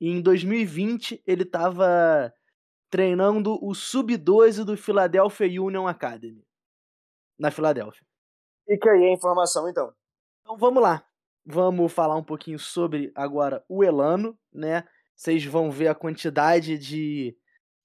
[0.00, 2.32] em 2020, ele estava
[2.90, 6.44] treinando o Sub-12 do Philadelphia Union Academy.
[7.38, 8.04] Na Filadélfia.
[8.66, 9.92] Fica aí a informação, então.
[10.42, 11.04] Então vamos lá.
[11.44, 14.84] Vamos falar um pouquinho sobre agora o Elano, né?
[15.20, 17.36] Vocês vão ver a quantidade de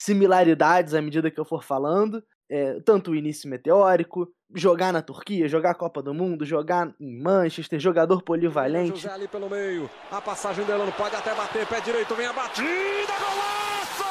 [0.01, 2.23] similaridades à medida que eu for falando.
[2.49, 7.21] É, tanto o início meteórico, jogar na Turquia, jogar a Copa do Mundo, jogar em
[7.21, 9.01] Manchester, jogador polivalente.
[9.01, 9.89] José ali pelo meio.
[10.09, 11.67] A passagem do Elano pode até bater.
[11.67, 13.11] Pé direito, vem a batida.
[13.19, 14.05] Golaço!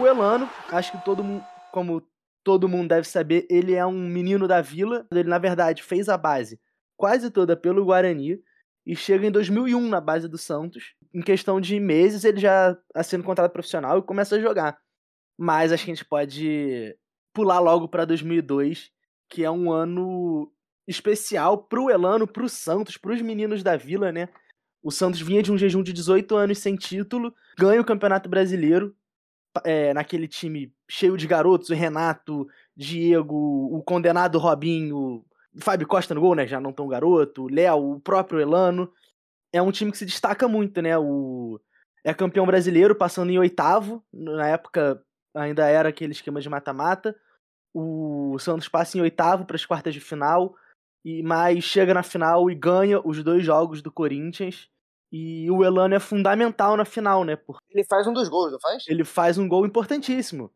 [0.00, 2.06] O Elano, acho que todo mundo, como
[2.44, 5.04] todo mundo deve saber, ele é um menino da vila.
[5.10, 6.60] Ele, na verdade, fez a base
[6.96, 8.38] quase toda pelo Guarani
[8.86, 10.94] e chega em 2001 na base do Santos.
[11.12, 14.78] Em questão de meses, ele já assina um contrato profissional e começa a jogar.
[15.38, 16.96] Mas acho que a gente pode
[17.32, 18.90] pular logo para 2002,
[19.28, 20.52] que é um ano
[20.86, 24.28] especial pro Elano, pro Santos, pros meninos da vila, né?
[24.82, 28.94] O Santos vinha de um jejum de 18 anos sem título, ganha o Campeonato Brasileiro,
[29.64, 33.34] é, naquele time cheio de garotos, o Renato, Diego,
[33.72, 35.24] o condenado Robinho,
[35.60, 36.46] Fábio Costa no gol, né?
[36.46, 38.92] Já não tão garoto, Léo, o próprio Elano.
[39.52, 40.96] É um time que se destaca muito, né?
[40.98, 41.60] O
[42.04, 44.04] é campeão brasileiro, passando em oitavo.
[44.12, 45.02] Na época
[45.34, 47.16] ainda era aquele esquema de mata-mata.
[47.72, 50.54] O Santos passa em oitavo para as quartas de final,
[51.04, 54.68] e mas chega na final e ganha os dois jogos do Corinthians.
[55.10, 57.36] E o Elano é fundamental na final, né?
[57.36, 58.84] Porque Ele faz um dos gols, não faz?
[58.88, 60.52] ele faz um gol importantíssimo.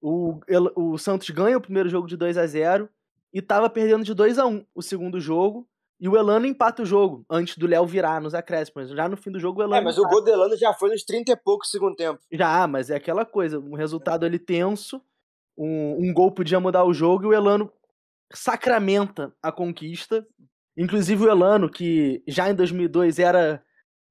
[0.00, 0.40] O,
[0.74, 2.88] o Santos ganha o primeiro jogo de 2 a 0
[3.32, 5.68] e tava perdendo de 2 a 1 o segundo jogo.
[6.00, 8.90] E o Elano empata o jogo antes do Léo virar nos acréscimos.
[8.90, 9.76] Já no fim do jogo o Elano.
[9.76, 10.14] É, mas o empata.
[10.14, 12.18] gol do Elano já foi nos 30 e poucos segundo tempo.
[12.32, 13.60] Já, mas é aquela coisa.
[13.60, 15.00] Um resultado ali tenso.
[15.56, 17.70] Um, um gol podia mudar o jogo e o Elano
[18.32, 20.26] sacramenta a conquista.
[20.76, 23.62] Inclusive o Elano, que já em 2002 era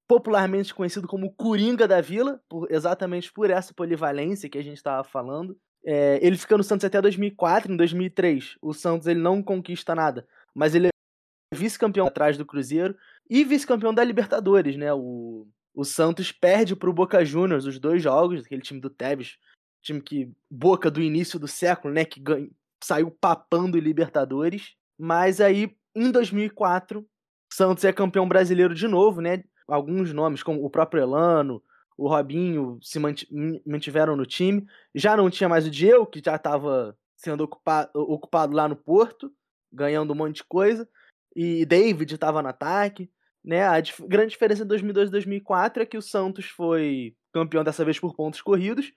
[0.07, 4.77] popularmente conhecido como o Coringa da Vila, por- exatamente por essa polivalência que a gente
[4.77, 5.57] estava falando.
[5.83, 10.27] É, ele fica no Santos até 2004, em 2003 o Santos ele não conquista nada,
[10.53, 12.95] mas ele é vice-campeão atrás do Cruzeiro
[13.29, 14.93] e vice-campeão da Libertadores, né?
[14.93, 19.37] O, o Santos perde pro Boca Juniors os dois jogos, aquele time do Tevez,
[19.81, 22.49] time que Boca do início do século, né, que ganha,
[22.83, 27.05] saiu papando Libertadores, mas aí em 2004
[27.53, 29.43] Santos é campeão brasileiro de novo, né?
[29.67, 31.61] Alguns nomes como o próprio Elano,
[32.03, 33.27] o Robinho se manti-
[33.65, 34.65] mantiveram no time.
[34.95, 39.31] Já não tinha mais o Diego, que já estava sendo ocupa- ocupado lá no Porto,
[39.71, 40.89] ganhando um monte de coisa.
[41.35, 43.11] E David estava no ataque.
[43.43, 43.63] Né?
[43.67, 47.85] A dif- grande diferença em 2002 e 2004 é que o Santos foi campeão dessa
[47.85, 48.91] vez por pontos corridos.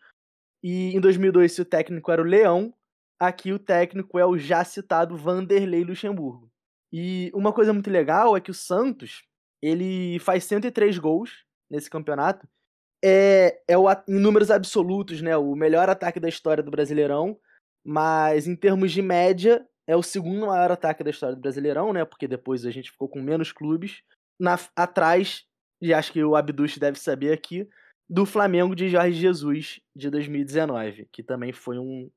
[0.63, 2.75] E em 2002, se o técnico era o Leão,
[3.21, 6.51] aqui o técnico é o já citado Vanderlei Luxemburgo.
[6.91, 9.25] E uma coisa muito legal é que o Santos,
[9.63, 12.47] ele faz 103 gols nesse campeonato.
[13.07, 15.37] É, é o, em números absolutos, né?
[15.37, 17.39] O melhor ataque da história do Brasileirão.
[17.85, 22.05] Mas em termos de média, é o segundo maior ataque da história do Brasileirão, né?
[22.05, 24.03] Porque depois a gente ficou com menos clubes.
[24.41, 25.45] Na, atrás,
[25.83, 27.69] e acho que o Abduch deve saber aqui,
[28.09, 32.11] do Flamengo de Jorge Jesus de 2019, que também foi um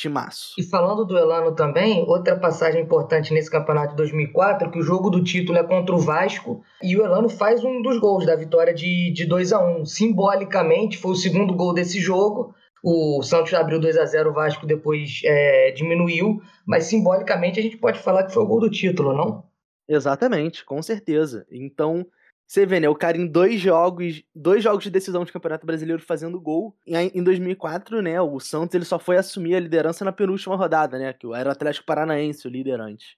[0.00, 0.54] timaço.
[0.58, 5.10] E falando do Elano também, outra passagem importante nesse campeonato de 2004, que o jogo
[5.10, 8.72] do título é contra o Vasco, e o Elano faz um dos gols da vitória
[8.72, 12.54] de, de 2 a 1 Simbolicamente, foi o segundo gol desse jogo.
[12.82, 17.76] O Santos abriu 2 a 0 o Vasco depois é, diminuiu, mas simbolicamente a gente
[17.76, 19.44] pode falar que foi o gol do título, não?
[19.86, 21.46] Exatamente, com certeza.
[21.50, 22.06] Então,
[22.50, 22.88] você vê, né?
[22.88, 26.76] O cara em dois jogos, dois jogos de decisão de Campeonato Brasileiro fazendo gol.
[26.84, 28.20] Em 2004, né?
[28.20, 31.12] O Santos ele só foi assumir a liderança na penúltima rodada, né?
[31.12, 33.14] Que era o Atlético Paranaense, o líder antes.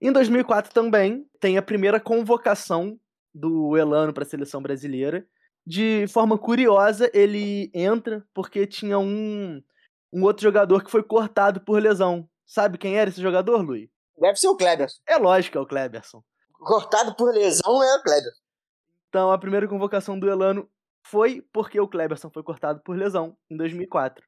[0.00, 2.98] Em 2004 também tem a primeira convocação
[3.34, 5.26] do Elano para a seleção brasileira.
[5.66, 9.62] De forma curiosa, ele entra porque tinha um,
[10.10, 12.26] um outro jogador que foi cortado por lesão.
[12.46, 13.90] Sabe quem era esse jogador, Luiz?
[14.18, 15.02] Deve ser o Kleberson.
[15.06, 16.22] É lógico que é o Kleberson.
[16.58, 18.40] Cortado por lesão é o Kleberson.
[19.10, 20.70] Então a primeira convocação do Elano
[21.04, 24.24] foi porque o Kleberson foi cortado por lesão em 2004.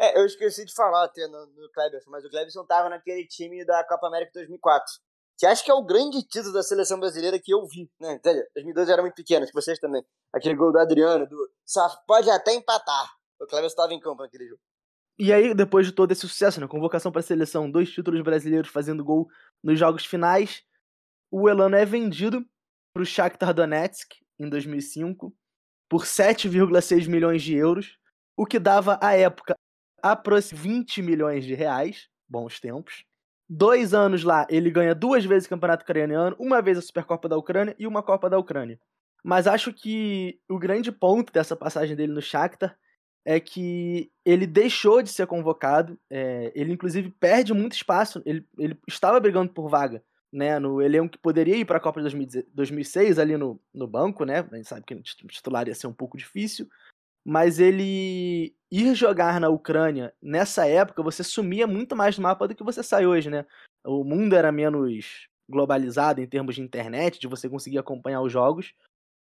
[0.00, 3.64] É, eu esqueci de falar até no, no Kleberson, mas o Kleberson tava naquele time
[3.64, 4.84] da Copa América 2004.
[5.38, 8.20] Que acho que é o grande título da seleção brasileira que eu vi, né?
[8.54, 10.04] 2012 era muito pequeno, que vocês também.
[10.32, 13.10] Aquele gol do Adriano, do só pode até empatar.
[13.40, 14.60] O Kleberson estava em campo naquele jogo.
[15.18, 16.68] E aí, depois de todo esse sucesso, né?
[16.68, 19.28] Convocação para a seleção, dois títulos brasileiros fazendo gol
[19.62, 20.62] nos jogos finais,
[21.30, 22.44] o Elano é vendido
[22.92, 25.34] para o Shakhtar Donetsk em 2005
[25.88, 27.98] por 7,6 milhões de euros,
[28.36, 29.56] o que dava à época
[30.02, 33.04] aproximadamente 20 milhões de reais, bons tempos.
[33.48, 37.36] Dois anos lá, ele ganha duas vezes o Campeonato Ucraniano, uma vez a Supercopa da
[37.36, 38.80] Ucrânia e uma Copa da Ucrânia.
[39.22, 42.76] Mas acho que o grande ponto dessa passagem dele no Shakhtar
[43.24, 48.76] é que ele deixou de ser convocado, é, ele inclusive perde muito espaço, ele, ele
[48.88, 50.02] estava brigando por vaga
[50.32, 54.24] né, no elenco que poderia ir para a Copa de 2006 ali no, no banco,
[54.24, 56.66] né, a gente sabe que titular ia ser um pouco difícil,
[57.24, 62.54] mas ele ir jogar na Ucrânia nessa época, você sumia muito mais do mapa do
[62.54, 63.46] que você sai hoje, né?
[63.84, 68.74] O mundo era menos globalizado em termos de internet, de você conseguir acompanhar os jogos.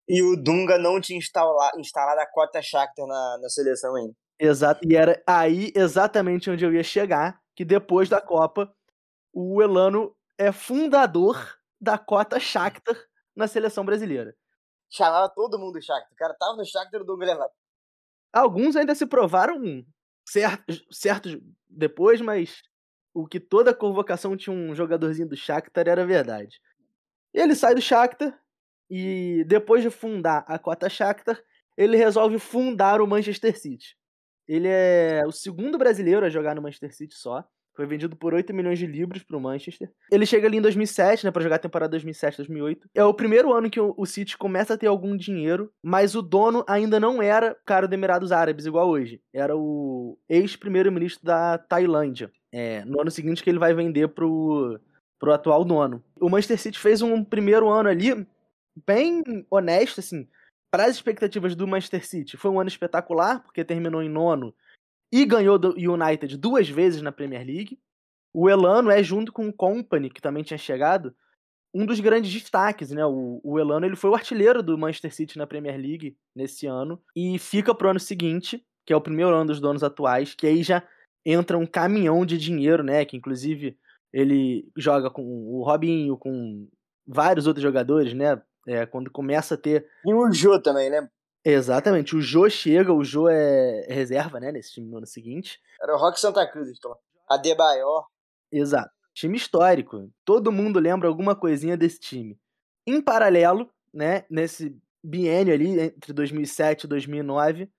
[0.08, 4.14] E o Dunga não tinha instala, instalado a cota Shakhtar na, na seleção ainda.
[4.40, 8.74] Exato, e era aí exatamente onde eu ia chegar, que depois da Copa,
[9.32, 12.96] o Elano é fundador da cota Shakhtar
[13.36, 14.36] na seleção brasileira.
[14.90, 16.12] Chamava todo mundo Shakhtar.
[16.12, 17.52] O cara tava no Shakhtar o Dunga levava.
[18.32, 19.86] Alguns ainda se provaram
[20.26, 22.62] certos, certos depois, mas
[23.14, 26.60] o que toda convocação tinha um jogadorzinho do Shakhtar era verdade.
[27.34, 28.40] Ele sai do Shakhtar
[28.90, 31.42] e depois de fundar a cota Shakhtar,
[31.78, 33.98] ele resolve fundar o Manchester City.
[34.48, 37.44] Ele é o segundo brasileiro a jogar no Manchester City só.
[37.76, 39.90] Foi vendido por 8 milhões de libras pro Manchester.
[40.12, 42.82] Ele chega ali em 2007, né, para jogar a temporada 2007-2008.
[42.94, 46.64] É o primeiro ano que o City começa a ter algum dinheiro, mas o dono
[46.68, 49.20] ainda não era cara do Emirados Árabes igual hoje.
[49.34, 52.32] Era o ex-primeiro-ministro da Tailândia.
[52.52, 54.80] É, no ano seguinte que ele vai vender pro,
[55.20, 56.04] pro atual dono.
[56.22, 58.28] O Manchester City fez um primeiro ano ali
[58.86, 60.28] bem honesto, assim,
[60.72, 62.38] para as expectativas do Manchester City.
[62.38, 64.54] Foi um ano espetacular, porque terminou em nono
[65.14, 67.80] e ganhou do United duas vezes na Premier League.
[68.34, 71.16] O Elano é, junto com o Company, que também tinha chegado,
[71.72, 73.06] um dos grandes destaques, né?
[73.06, 77.00] O, o Elano ele foi o artilheiro do Manchester City na Premier League nesse ano
[77.16, 80.64] e fica pro ano seguinte, que é o primeiro ano dos donos atuais, que aí
[80.64, 80.82] já
[81.24, 83.06] entra um caminhão de dinheiro, né?
[83.06, 83.78] Que inclusive
[84.12, 86.68] ele joga com o Robinho, com
[87.06, 88.42] vários outros jogadores, né?
[88.68, 89.86] É, quando começa a ter.
[90.04, 91.08] E o Jô também, né?
[91.46, 92.16] Exatamente.
[92.16, 95.62] O Jô chega, o Jô é reserva, né, nesse time no ano seguinte.
[95.82, 96.96] Era o Rock Santa Cruz, então.
[97.30, 98.06] Adebayor.
[98.52, 98.92] Exato.
[99.14, 100.10] Time histórico.
[100.24, 102.40] Todo mundo lembra alguma coisinha desse time.
[102.88, 107.70] Em paralelo, né, nesse biênio ali, entre 2007 e 2009,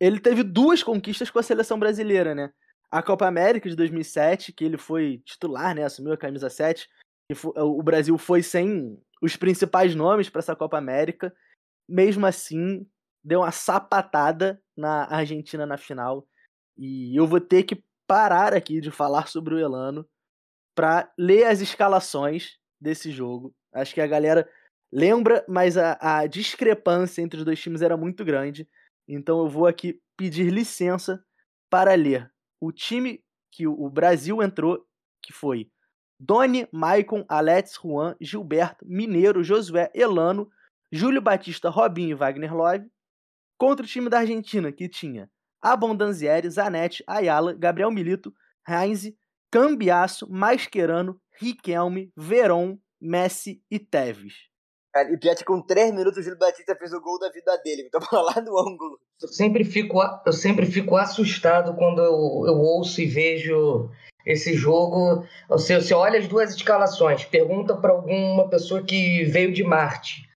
[0.00, 2.52] ele teve duas conquistas com a seleção brasileira, né?
[2.90, 6.88] A Copa América de 2007, que ele foi titular, né, assumiu a camisa 7,
[7.30, 11.34] e o Brasil foi sem os principais nomes para essa Copa América.
[11.88, 12.86] Mesmo assim,
[13.24, 16.28] deu uma sapatada na Argentina na final.
[16.76, 20.06] E eu vou ter que parar aqui de falar sobre o Elano
[20.74, 23.54] para ler as escalações desse jogo.
[23.72, 24.48] Acho que a galera
[24.92, 28.68] lembra, mas a, a discrepância entre os dois times era muito grande.
[29.08, 31.24] Então eu vou aqui pedir licença
[31.70, 34.84] para ler o time que o Brasil entrou,
[35.22, 35.70] que foi
[36.18, 40.50] Doni, Maicon, Alex, Juan, Gilberto, Mineiro, Josué, Elano,
[40.90, 42.88] Júlio Batista, Robinho e Wagner Love
[43.58, 48.32] contra o time da Argentina, que tinha Abondanzieri, Zanetti, Ayala, Gabriel Milito,
[48.68, 49.16] Heinze,
[49.50, 54.34] Cambiasso, Mascherano, Riquelme, Veron, Messi e Tevez.
[55.10, 57.86] e pior que com 3 minutos o Júlio Batista fez o gol da vida dele,
[57.86, 58.98] então lá no ângulo.
[59.22, 63.90] Eu sempre fico, eu sempre fico assustado quando eu, eu ouço e vejo
[64.26, 65.26] esse jogo.
[65.48, 70.33] Você, você olha as duas escalações, pergunta para alguma pessoa que veio de Marte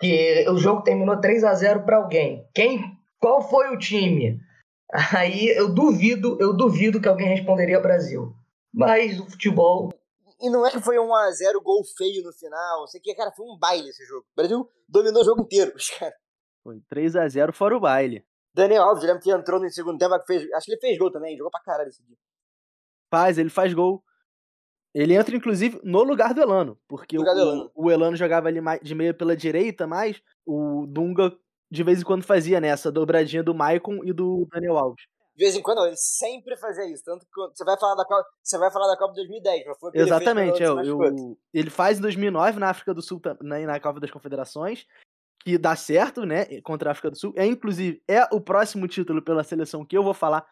[0.00, 2.48] que o jogo terminou 3 a 0 para alguém.
[2.54, 2.98] Quem?
[3.18, 4.40] Qual foi o time?
[5.14, 8.34] Aí eu duvido, eu duvido que alguém responderia Brasil.
[8.72, 9.92] Mas o futebol.
[10.40, 12.86] E não é que foi um a 0 gol feio no final.
[12.86, 14.24] Sei que, cara, foi um baile esse jogo.
[14.32, 16.14] O Brasil dominou o jogo inteiro, cara.
[16.62, 18.24] Foi 3 a 0 fora o baile.
[18.54, 21.36] Daniel Alves, lembra que entrou no segundo tempo, fez, acho que ele fez gol também,
[21.36, 22.16] jogou pra caralho esse dia.
[23.08, 24.02] Faz, ele faz gol.
[24.94, 27.70] Ele entra, inclusive, no lugar do Elano, porque o, Elano.
[27.74, 31.32] o, Elano jogava ali de meia pela direita, mas o Dunga
[31.70, 35.04] de vez em quando fazia nessa né, dobradinha do Maicon e do Daniel Alves.
[35.36, 37.04] De vez em quando, ele sempre fazia isso.
[37.04, 39.90] Tanto que você vai falar da Copa, você vai falar da Copa 2010, mas foi
[39.94, 44.00] Exatamente, ele, é, eu, ele faz em 2009 na África do Sul, na, na Copa
[44.00, 44.86] das Confederações,
[45.42, 47.32] que dá certo, né, contra a África do Sul.
[47.36, 50.44] É inclusive é o próximo título pela seleção que eu vou falar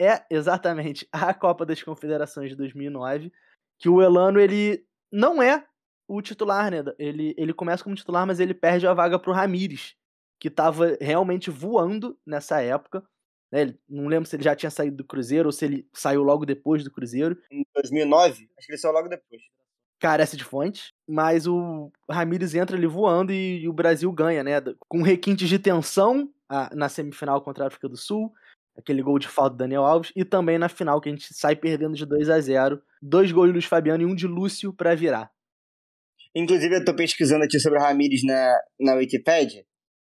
[0.00, 3.32] é exatamente a Copa das Confederações de 2009,
[3.80, 5.66] que o Elano ele não é
[6.06, 6.84] o titular, né?
[6.98, 9.96] Ele, ele começa como titular, mas ele perde a vaga pro Ramires,
[10.38, 13.02] que estava realmente voando nessa época.
[13.50, 13.74] Né?
[13.88, 16.84] Não lembro se ele já tinha saído do Cruzeiro ou se ele saiu logo depois
[16.84, 17.40] do Cruzeiro.
[17.50, 18.48] Em 2009?
[18.56, 19.42] Acho que ele saiu logo depois.
[19.98, 24.52] Carece de fontes, mas o Ramires entra ali voando e, e o Brasil ganha, né?
[24.88, 28.32] Com requintes de tensão a, na semifinal contra a África do Sul,
[28.80, 31.54] aquele gol de falta do Daniel Alves, e também na final que a gente sai
[31.54, 34.94] perdendo de 2 a 0 Dois gols de Luiz Fabiano e um de Lúcio para
[34.94, 35.30] virar.
[36.34, 39.64] Inclusive, eu tô pesquisando aqui sobre o Ramires na, na Wikipedia.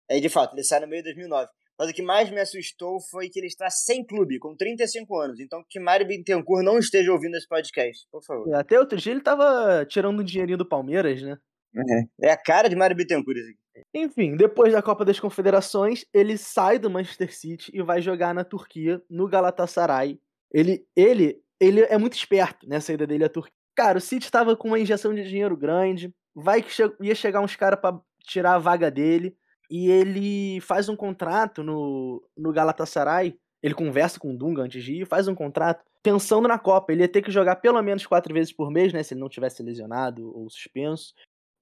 [0.09, 1.49] É de fato, ele sai no meio de 2009.
[1.77, 5.39] Mas o que mais me assustou foi que ele está sem clube, com 35 anos.
[5.39, 8.53] Então que Mário Bittencourt não esteja ouvindo esse podcast, por favor.
[8.53, 11.38] Até outro dia ele tava tirando um dinheirinho do Palmeiras, né?
[11.75, 13.63] É, é a cara de Mário Bittencourt esse aqui.
[13.93, 18.43] Enfim, depois da Copa das Confederações, ele sai do Manchester City e vai jogar na
[18.43, 20.19] Turquia, no Galatasaray.
[20.51, 23.53] Ele, ele, ele é muito esperto nessa ida dele à Turquia.
[23.75, 27.41] Cara, o City estava com uma injeção de dinheiro grande, vai que che ia chegar
[27.41, 29.36] uns caras para tirar a vaga dele
[29.69, 33.36] e ele faz um contrato no, no Galatasaray.
[33.62, 36.91] Ele conversa com o Dunga antes de ir, faz um contrato pensando na Copa.
[36.91, 39.01] Ele ia ter que jogar pelo menos quatro vezes por mês, né?
[39.01, 41.13] Se ele não tivesse lesionado ou suspenso,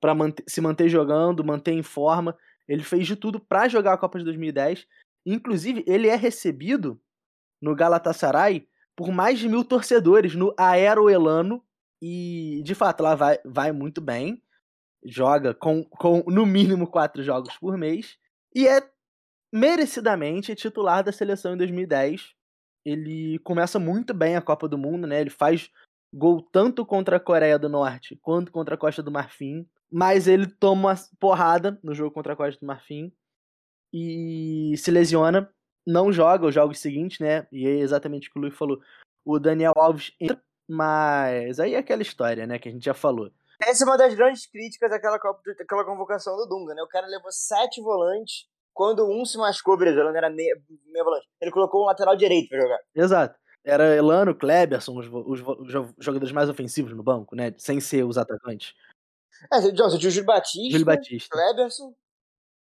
[0.02, 2.38] para manter, se manter jogando, manter em forma.
[2.68, 4.86] Ele fez de tudo para jogar a Copa de 2010.
[5.26, 7.00] Inclusive, ele é recebido
[7.62, 11.64] no Galatasaray por mais de mil torcedores no Aero Elano.
[12.02, 14.42] E, de fato, lá vai, vai muito bem
[15.04, 18.18] joga com, com no mínimo quatro jogos por mês
[18.54, 18.82] e é
[19.52, 22.34] merecidamente titular da seleção em 2010.
[22.86, 25.22] Ele começa muito bem a Copa do Mundo, né?
[25.22, 25.70] Ele faz
[26.14, 30.48] gol tanto contra a Coreia do Norte quanto contra a Costa do Marfim, mas ele
[30.48, 33.12] toma uma porrada no jogo contra a Costa do Marfim
[33.94, 35.52] e se lesiona,
[35.86, 37.48] não joga os jogos seguintes, né?
[37.52, 38.80] E é exatamente o que o Luiz falou.
[39.26, 43.32] O Daniel Alves entra, mas aí é aquela história, né, que a gente já falou.
[43.62, 45.20] Essa é uma das grandes críticas daquela,
[45.58, 46.82] daquela convocação do Dunga, né?
[46.82, 50.56] O cara levou sete volantes, quando um se machucou, beleza, Elano era meia,
[50.88, 51.28] meia volante.
[51.40, 52.80] Ele colocou um lateral direito pra jogar.
[52.96, 53.40] Exato.
[53.64, 57.54] Era Elano, Kleberson, os, os, os, jogadores mais ofensivos no banco, né?
[57.58, 58.74] Sem ser os atacantes.
[59.52, 61.30] É, tinha o Júlio Batista, Júlio Batista.
[61.30, 61.96] Kleberson,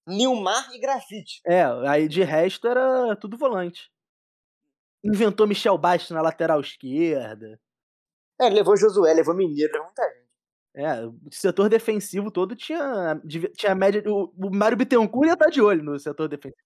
[0.07, 1.41] Nilmar e Grafite.
[1.45, 3.91] É, aí de resto era tudo volante.
[5.03, 7.59] Inventou Michel Bastos na lateral esquerda.
[8.39, 10.31] É, levou Josué, levou Mineiro, levou muita gente.
[10.73, 13.21] É, o setor defensivo todo tinha,
[13.55, 14.01] tinha média.
[14.07, 16.63] O, o Mário Bittencourt ia estar tá de olho no setor defensivo.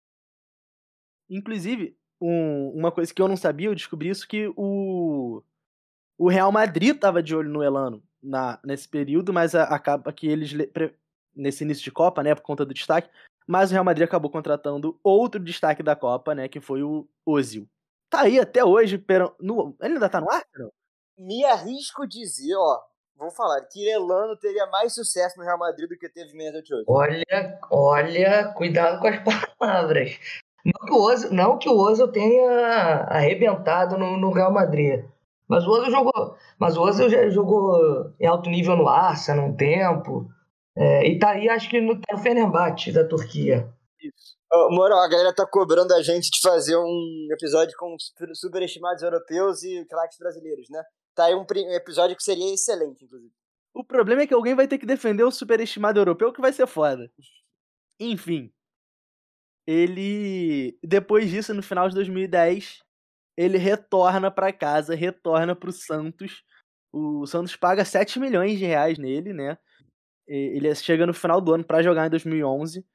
[1.29, 5.43] Inclusive, um, uma coisa que eu não sabia, eu descobri isso, que o,
[6.17, 10.27] o Real Madrid estava de olho no Elano na, nesse período, mas a, acaba que
[10.27, 10.51] eles,
[11.35, 13.09] nesse início de Copa, né, por conta do destaque,
[13.47, 17.67] mas o Real Madrid acabou contratando outro destaque da Copa, né, que foi o Ozil.
[18.09, 20.43] Tá aí até hoje, pero, no, ele ainda tá no ar?
[20.55, 20.71] Não?
[21.17, 22.81] Me arrisco dizer, ó,
[23.15, 26.85] vou falar que Elano teria mais sucesso no Real Madrid do que teve Mesut Ozil.
[26.87, 29.19] Olha, olha, cuidado com as
[29.57, 30.19] palavras.
[30.65, 35.05] Não que o Ozil, não que o Ozil tenha arrebentado no, no Real Madrid.
[35.51, 39.53] Mas o Ozil jogou, mas o Ozil já jogou em alto nível no Arsenal um
[39.57, 40.29] tempo.
[40.73, 43.69] É, e tá aí, acho que no, tá no Fenerbahçe da Turquia.
[44.01, 44.37] Isso.
[44.49, 47.97] Oh, Moro, a galera tá cobrando a gente de fazer um episódio com
[48.33, 50.81] superestimados europeus e craques brasileiros, né?
[51.13, 53.33] Tá aí um episódio que seria excelente, inclusive.
[53.73, 56.65] O problema é que alguém vai ter que defender o superestimado europeu, que vai ser
[56.65, 57.11] foda.
[57.99, 58.49] Enfim.
[59.67, 60.79] Ele.
[60.81, 62.81] Depois disso, no final de 2010,
[63.37, 66.43] ele retorna para casa, retorna pro Santos.
[66.91, 69.57] O Santos paga 7 milhões de reais nele, né?
[70.27, 72.85] Ele chega no final do ano para jogar em 2011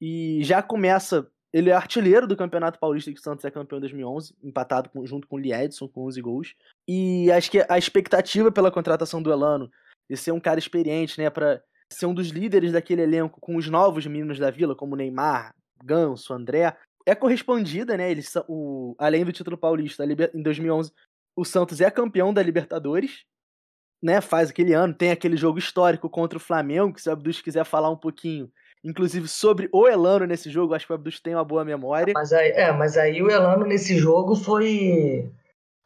[0.00, 1.26] e já começa.
[1.52, 5.04] Ele é artilheiro do Campeonato Paulista que o Santos é campeão em 2011, empatado com,
[5.06, 6.54] junto com o Liedson com 11 gols.
[6.88, 9.70] E acho que a expectativa pela contratação do Elano,
[10.10, 13.68] de ser um cara experiente, né, para ser um dos líderes daquele elenco com os
[13.68, 16.74] novos meninos da vila, como Neymar, Ganso, André,
[17.06, 18.10] é correspondida, né?
[18.10, 20.92] Eles o, além do título paulista, em 2011,
[21.36, 23.24] o Santos é campeão da Libertadores,
[24.02, 24.20] né?
[24.20, 27.64] Faz aquele ano, tem aquele jogo histórico contra o Flamengo, que se o Abdus quiser
[27.64, 28.50] falar um pouquinho,
[28.84, 32.12] inclusive sobre o Elano nesse jogo, acho que o Abdus tem uma boa memória.
[32.14, 35.30] Mas aí, é, mas aí o Elano nesse jogo foi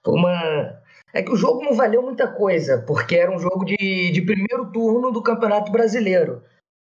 [0.06, 0.80] uma
[1.12, 4.70] é que o jogo não valeu muita coisa, porque era um jogo de, de primeiro
[4.70, 6.42] turno do Campeonato Brasileiro.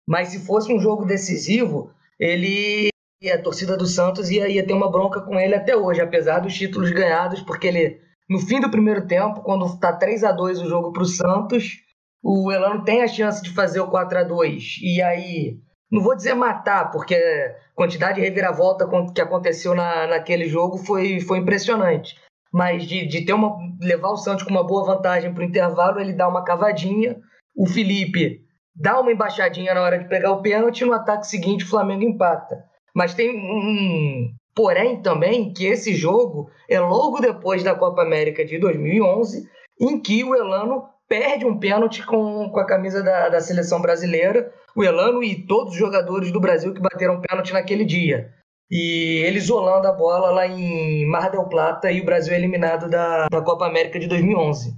[0.08, 2.90] Mas se fosse um jogo decisivo, ele
[3.22, 6.38] E a torcida do Santos ia, ia ter uma bronca com ele até hoje, apesar
[6.38, 10.62] dos títulos ganhados, porque ele, no fim do primeiro tempo, quando está 3 a 2
[10.62, 11.82] o jogo para o Santos,
[12.22, 15.58] o Elano tem a chance de fazer o 4 a 2 E aí,
[15.92, 21.20] não vou dizer matar, porque a quantidade de reviravolta que aconteceu na, naquele jogo foi,
[21.20, 22.16] foi impressionante.
[22.50, 26.00] Mas de, de ter uma, levar o Santos com uma boa vantagem para o intervalo,
[26.00, 27.18] ele dá uma cavadinha.
[27.54, 28.40] O Felipe
[28.74, 32.69] dá uma embaixadinha na hora de pegar o pênalti no ataque seguinte o Flamengo empata.
[32.94, 38.58] Mas tem um porém também que esse jogo é logo depois da Copa América de
[38.58, 39.48] 2011,
[39.80, 44.52] em que o Elano perde um pênalti com, com a camisa da, da seleção brasileira,
[44.76, 48.32] o Elano e todos os jogadores do Brasil que bateram pênalti naquele dia.
[48.70, 53.26] E ele isolando a bola lá em Mar del Plata e o Brasil eliminado da,
[53.28, 54.76] da Copa América de 2011.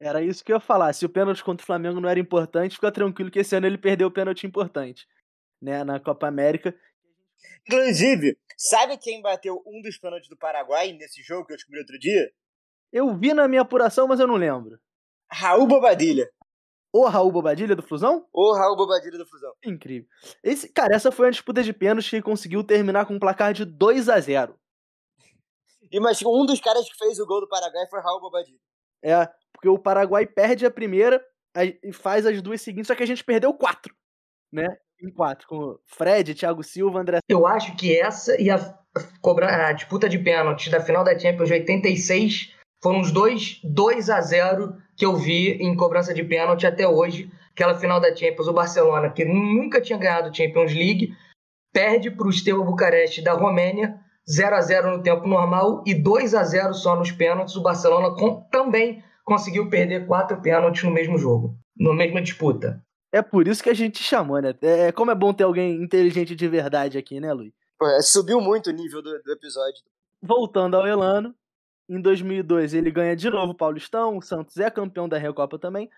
[0.00, 0.92] Era isso que eu ia falar.
[0.92, 3.78] Se o pênalti contra o Flamengo não era importante, fica tranquilo que esse ano ele
[3.78, 5.08] perdeu o pênalti importante,
[5.60, 6.74] né, na Copa América.
[7.66, 11.98] Inclusive, sabe quem bateu um dos pênaltis do Paraguai nesse jogo que eu descobri outro
[11.98, 12.30] dia?
[12.92, 14.78] Eu vi na minha apuração, mas eu não lembro.
[15.30, 16.30] Raul Bobadilha.
[16.92, 18.24] O Raul Bobadilha do Flusão?
[18.32, 19.52] O Raul Bobadilha do Flusão.
[19.64, 20.08] Incrível.
[20.44, 23.64] Esse, cara, essa foi uma disputa de pênaltis que conseguiu terminar com um placar de
[23.64, 24.56] 2 a 0
[25.90, 28.60] E mas um dos caras que fez o gol do Paraguai foi Raul Bobadilha.
[29.02, 31.24] É, porque o Paraguai perde a primeira
[31.82, 33.94] e faz as duas seguintes, só que a gente perdeu quatro,
[34.52, 34.68] né?
[35.02, 37.18] Em quatro, com Fred, Thiago Silva, André.
[37.28, 38.58] Eu acho que essa e a,
[39.20, 44.10] cobra, a disputa de pênaltis da final da Champions de 86 foram os dois 2
[44.10, 47.30] a 0 que eu vi em cobrança de pênalti até hoje.
[47.52, 51.14] Aquela final da Champions, o Barcelona, que nunca tinha ganhado Champions League,
[51.72, 53.98] perde para o Steaua Bucareste da Romênia,
[54.30, 57.56] 0 a 0 no tempo normal e 2 a 0 só nos pênaltis.
[57.56, 62.83] O Barcelona com, também conseguiu perder quatro pênaltis no mesmo jogo, na mesma disputa.
[63.14, 64.52] É por isso que a gente chamou, né?
[64.60, 67.52] É, como é bom ter alguém inteligente de verdade aqui, né, Luiz?
[67.80, 69.84] É, subiu muito o nível do, do episódio.
[70.20, 71.32] Voltando ao Elano,
[71.88, 75.88] em 2002 ele ganha de novo o Paulistão, o Santos é campeão da Recopa também,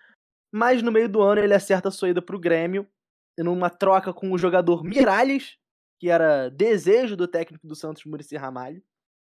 [0.51, 2.87] mas no meio do ano ele acerta a sua ida pro Grêmio,
[3.35, 5.57] numa troca com o jogador Miralles,
[5.99, 8.83] que era desejo do técnico do Santos, Murici Ramalho.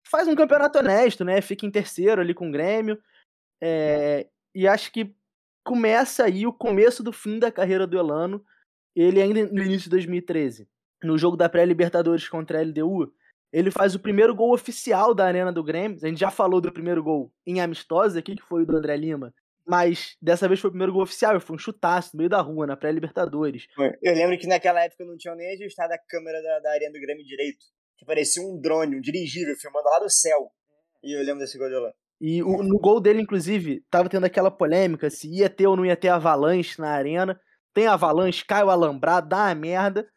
[0.07, 1.41] Faz um campeonato honesto, né?
[1.41, 3.01] Fica em terceiro ali com o Grêmio.
[3.59, 4.27] É...
[4.53, 5.15] E acho que
[5.63, 8.43] começa aí o começo do fim da carreira do Elano.
[8.95, 10.67] Ele ainda no início de 2013,
[11.03, 13.13] no jogo da pré-Libertadores contra a LDU,
[13.51, 15.99] ele faz o primeiro gol oficial da Arena do Grêmio.
[16.01, 18.95] A gente já falou do primeiro gol em amistosa aqui, que foi o do André
[18.95, 19.33] Lima.
[19.67, 22.65] Mas dessa vez foi o primeiro gol oficial, foi um chutaço no meio da rua,
[22.65, 23.67] na pré-Libertadores.
[24.01, 26.99] Eu lembro que naquela época não tinham nem ajustado a câmera da, da Arena do
[26.99, 27.65] Grêmio direito.
[27.97, 30.51] Que parecia um drone, um dirigível, filmando lá do céu.
[31.03, 31.93] E eu lembro desse gol de Elano.
[32.21, 35.83] E o, no gol dele, inclusive, tava tendo aquela polêmica se ia ter ou não
[35.83, 37.41] ia ter avalanche na arena.
[37.73, 40.07] Tem avalanche, cai o alambrado, dá uma merda.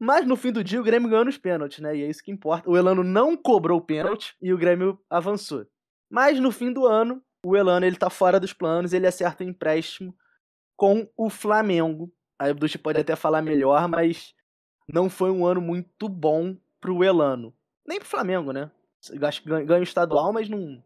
[0.00, 1.94] Mas no fim do dia o Grêmio ganhou nos pênaltis, né?
[1.94, 2.68] E é isso que importa.
[2.68, 5.66] O Elano não cobrou o pênalti e o Grêmio avançou.
[6.10, 9.48] Mas no fim do ano, o Elano ele tá fora dos planos, ele acerta um
[9.48, 10.16] empréstimo
[10.76, 12.10] com o Flamengo.
[12.38, 14.34] Aí o Dutti pode até falar melhor, mas
[14.88, 17.54] não foi um ano muito bom pro Elano.
[17.86, 18.70] Nem pro Flamengo, né?
[19.66, 20.82] Ganha o estadual, mas não,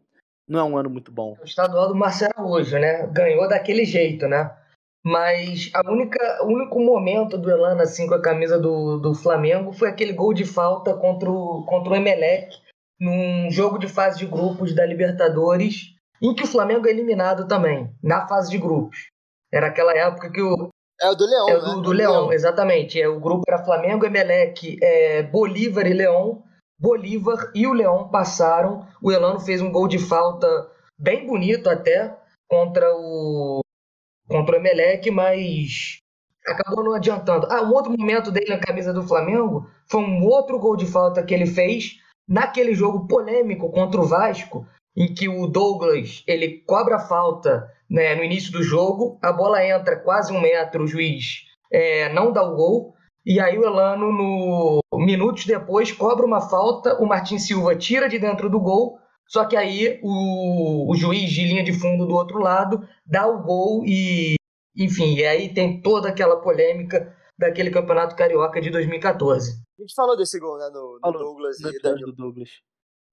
[0.49, 1.37] não é um ano muito bom.
[1.39, 3.05] O estadual do Marcelo Araújo, né?
[3.07, 4.51] Ganhou daquele jeito, né?
[5.05, 9.71] Mas a única, o único momento do Elano assim com a camisa do, do Flamengo
[9.71, 12.57] foi aquele gol de falta contra o, contra o Emelec
[12.99, 17.89] num jogo de fase de grupos da Libertadores, em que o Flamengo é eliminado também,
[18.03, 19.07] na fase de grupos.
[19.51, 20.69] Era aquela época que o.
[21.01, 21.49] É o do Leão.
[21.49, 21.81] É do, né?
[21.81, 23.01] do Leão, Leão, exatamente.
[23.01, 26.43] É, o grupo era Flamengo, Emelec, é, Bolívar e Leão.
[26.79, 28.87] Bolívar e o Leão passaram.
[29.01, 30.47] O Elano fez um gol de falta
[30.97, 32.15] bem bonito até
[32.47, 33.61] contra o
[34.27, 35.99] contra o Emelec, mas
[36.47, 37.47] acabou não adiantando.
[37.49, 41.23] Ah, um outro momento dele na camisa do Flamengo foi um outro gol de falta
[41.23, 46.97] que ele fez naquele jogo polêmico contra o Vasco, em que o Douglas ele cobra
[46.97, 51.45] a falta né, no início do jogo, a bola entra quase um metro, o juiz
[51.71, 52.93] é, não dá o gol.
[53.25, 58.17] E aí o Elano, no minutos depois, cobra uma falta, o Martin Silva tira de
[58.17, 62.39] dentro do gol, só que aí o, o juiz de linha de fundo do outro
[62.39, 64.35] lado dá o gol e,
[64.75, 69.61] enfim, e aí tem toda aquela polêmica daquele campeonato carioca de 2014.
[69.77, 72.07] A gente falou desse gol, né, do, do Douglas e Danilo.
[72.07, 72.49] do Douglas.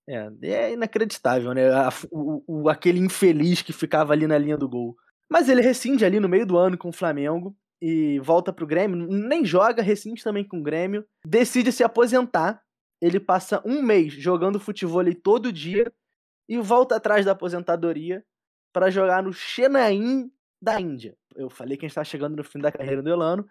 [0.08, 1.68] É, é inacreditável, né?
[1.68, 4.96] A, o, o, aquele infeliz que ficava ali na linha do gol.
[5.28, 9.06] Mas ele rescinde ali no meio do ano com o Flamengo e volta pro Grêmio,
[9.06, 12.62] nem joga, rescinde também com o Grêmio, decide se aposentar.
[13.00, 15.92] Ele passa um mês jogando futebol todo dia
[16.48, 18.24] e volta atrás da aposentadoria
[18.72, 19.98] para jogar no Chennai
[20.60, 21.16] da Índia.
[21.34, 23.46] Eu falei que a gente está chegando no fim da carreira do Elano.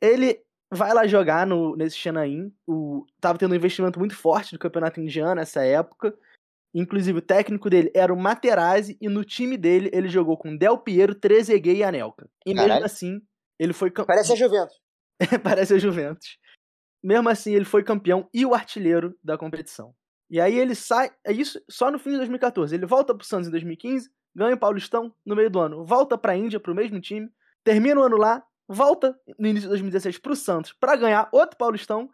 [0.00, 2.52] Ele vai lá jogar no, nesse Xanaim.
[2.66, 6.16] O, tava tendo um investimento muito forte do campeonato indiano nessa época.
[6.74, 10.76] Inclusive, o técnico dele era o Materazzi, e no time dele ele jogou com Del
[10.76, 12.28] Piero, Trezeguet e Anelka.
[12.44, 12.74] E Caralho.
[12.74, 13.22] mesmo assim,
[13.58, 13.90] ele foi.
[13.90, 14.80] Parece a Juventus.
[15.42, 16.38] Parece a Juventus.
[17.02, 19.94] Mesmo assim, ele foi campeão e o artilheiro da competição.
[20.30, 21.10] E aí ele sai.
[21.24, 22.74] É isso só no fim de 2014.
[22.74, 26.36] Ele volta pro Santos em 2015, ganha o Paulistão no meio do ano, volta pra
[26.36, 27.30] Índia, pro mesmo time,
[27.64, 32.10] termina o ano lá, volta no início de 2016 pro Santos para ganhar outro Paulistão,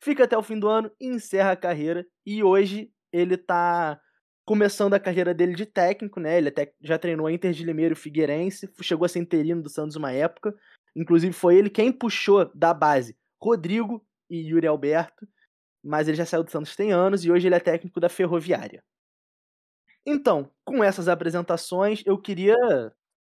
[0.00, 2.06] fica até o fim do ano e encerra a carreira.
[2.24, 4.00] E hoje ele tá
[4.46, 6.38] começando a carreira dele de técnico, né?
[6.38, 9.60] Ele até já treinou a Inter de Limeira e o Figueirense, chegou a ser interino
[9.60, 10.54] do Santos uma época.
[10.96, 15.28] Inclusive foi ele quem puxou da base Rodrigo e Yuri Alberto,
[15.84, 18.82] mas ele já saiu do Santos tem anos e hoje ele é técnico da Ferroviária.
[20.06, 22.56] Então, com essas apresentações, eu queria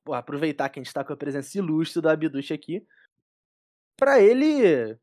[0.05, 2.87] pô, aproveitar que a gente está com a presença ilustre do Abduch aqui,
[3.99, 4.97] para ele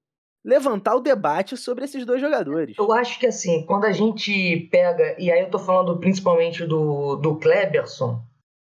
[0.44, 2.78] levantar o debate sobre esses dois jogadores.
[2.78, 7.16] Eu acho que assim, quando a gente pega, e aí eu tô falando principalmente do,
[7.18, 8.24] do Kleberson,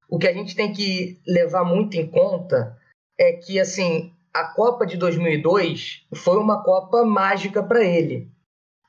[0.09, 2.81] o que a gente tem que levar muito em conta
[3.23, 8.29] é que assim, a Copa de 2002 foi uma Copa mágica para ele.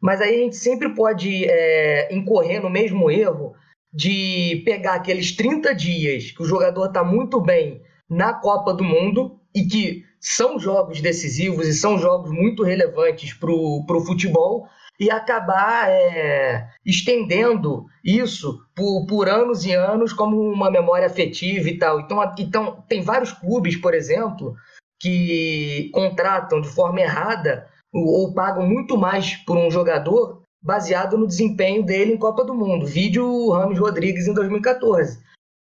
[0.01, 3.53] Mas aí a gente sempre pode é, incorrer no mesmo erro
[3.93, 9.39] de pegar aqueles 30 dias que o jogador está muito bem na Copa do Mundo
[9.55, 14.67] e que são jogos decisivos e são jogos muito relevantes para o futebol
[14.99, 21.77] e acabar é, estendendo isso por, por anos e anos como uma memória afetiva e
[21.77, 21.99] tal.
[21.99, 24.55] Então, então, tem vários clubes, por exemplo,
[25.01, 31.27] que contratam de forma errada ou, ou pagam muito mais por um jogador baseado no
[31.27, 32.85] desempenho dele em Copa do Mundo.
[32.85, 35.21] Vídeo Rames Rodrigues em 2014.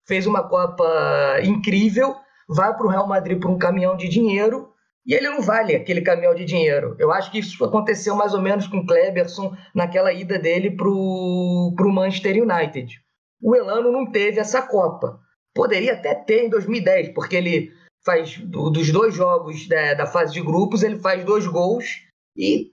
[0.08, 2.14] Fez uma Copa incrível,
[2.48, 4.72] vai para o Real Madrid por um caminhão de dinheiro
[5.06, 6.96] e ele não vale aquele caminhão de dinheiro.
[6.98, 10.88] Eu acho que isso aconteceu mais ou menos com o Kleberson naquela ida dele para
[10.88, 13.00] o Manchester United.
[13.40, 15.20] O Elano não teve essa Copa.
[15.54, 17.72] Poderia até ter em 2010, porque ele
[18.04, 22.02] faz dos dois jogos da, da fase de grupos, ele faz dois gols
[22.36, 22.72] e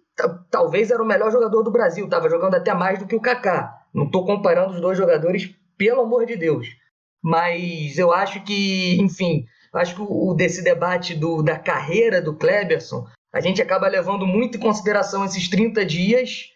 [0.50, 3.74] talvez era o melhor jogador do Brasil, estava jogando até mais do que o Kaká.
[3.94, 6.68] Não estou comparando os dois jogadores, pelo amor de Deus.
[7.24, 13.08] Mas eu acho que, enfim, acho que o desse debate do, da carreira do Kleberson,
[13.34, 16.50] a gente acaba levando muito em consideração esses 30 dias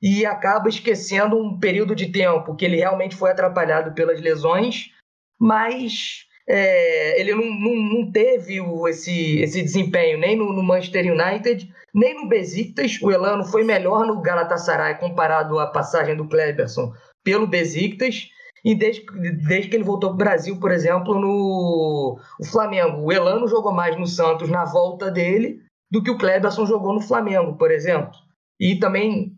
[0.00, 4.90] e acaba esquecendo um período de tempo que ele realmente foi atrapalhado pelas lesões,
[5.38, 11.12] mas é, ele não, não, não teve o, esse, esse desempenho nem no, no, Manchester
[11.12, 12.98] United, nem no Besiktas.
[13.00, 16.92] O Elano foi melhor no Galatasaray comparado à passagem do Kleberson
[17.22, 18.28] pelo Besiktas.
[18.64, 19.04] E desde,
[19.46, 23.72] desde que ele voltou para o Brasil, por exemplo, no o Flamengo, o Elano jogou
[23.72, 28.18] mais no Santos na volta dele do que o Kleberson jogou no Flamengo, por exemplo.
[28.60, 29.36] E também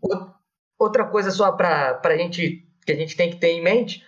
[0.79, 4.05] outra coisa só para a gente que a gente tem que ter em mente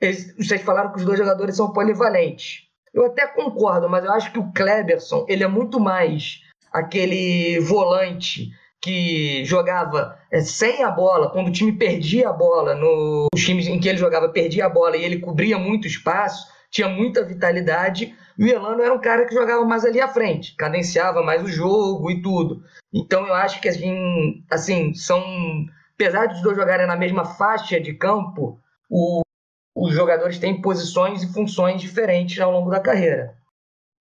[0.00, 2.66] eles, vocês falaram que os dois jogadores são polivalentes.
[2.92, 6.40] Eu até concordo, mas eu acho que o Kleberson ele é muito mais
[6.72, 8.50] aquele volante
[8.80, 13.78] que jogava é, sem a bola, quando o time perdia a bola, nos times em
[13.78, 18.14] que ele jogava, perdia a bola e ele cobria muito espaço, tinha muita vitalidade.
[18.38, 21.48] E o Elano era um cara que jogava mais ali à frente, cadenciava mais o
[21.48, 22.62] jogo e tudo.
[22.92, 25.22] Então eu acho que assim, assim são.
[25.94, 28.58] Apesar de os dois jogarem na mesma faixa de campo,
[28.88, 29.20] o
[29.76, 33.34] os jogadores têm posições e funções diferentes ao longo da carreira.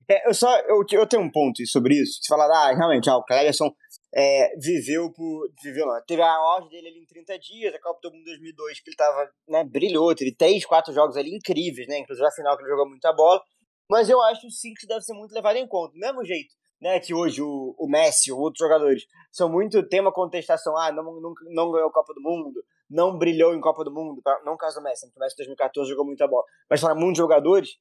[0.09, 2.19] É, eu só eu, eu tenho um ponto sobre isso.
[2.21, 3.71] Você fala, ah, realmente, ah, o Cleverson
[4.13, 5.49] é, viveu por.
[5.63, 6.01] Viveu não.
[6.05, 8.97] Teve a auge dele ali em 30 dias, a Copa do Mundo 2002, que ele
[8.97, 11.99] tava, né, brilhou, teve 3, 4 jogos ali incríveis, né?
[11.99, 13.41] Inclusive a final que ele jogou muita bola.
[13.89, 15.93] Mas eu acho sim que isso deve ser muito levado em conta.
[15.93, 19.81] Do mesmo jeito, né, que hoje o, o Messi ou outros jogadores são muito.
[19.87, 23.61] tem uma contestação, ah, não, não, não ganhou a Copa do Mundo, não brilhou em
[23.61, 26.81] Copa do Mundo, não caso do Messi, o Messi em 2014 jogou muita bola, mas
[26.81, 27.77] para muitos jogadores,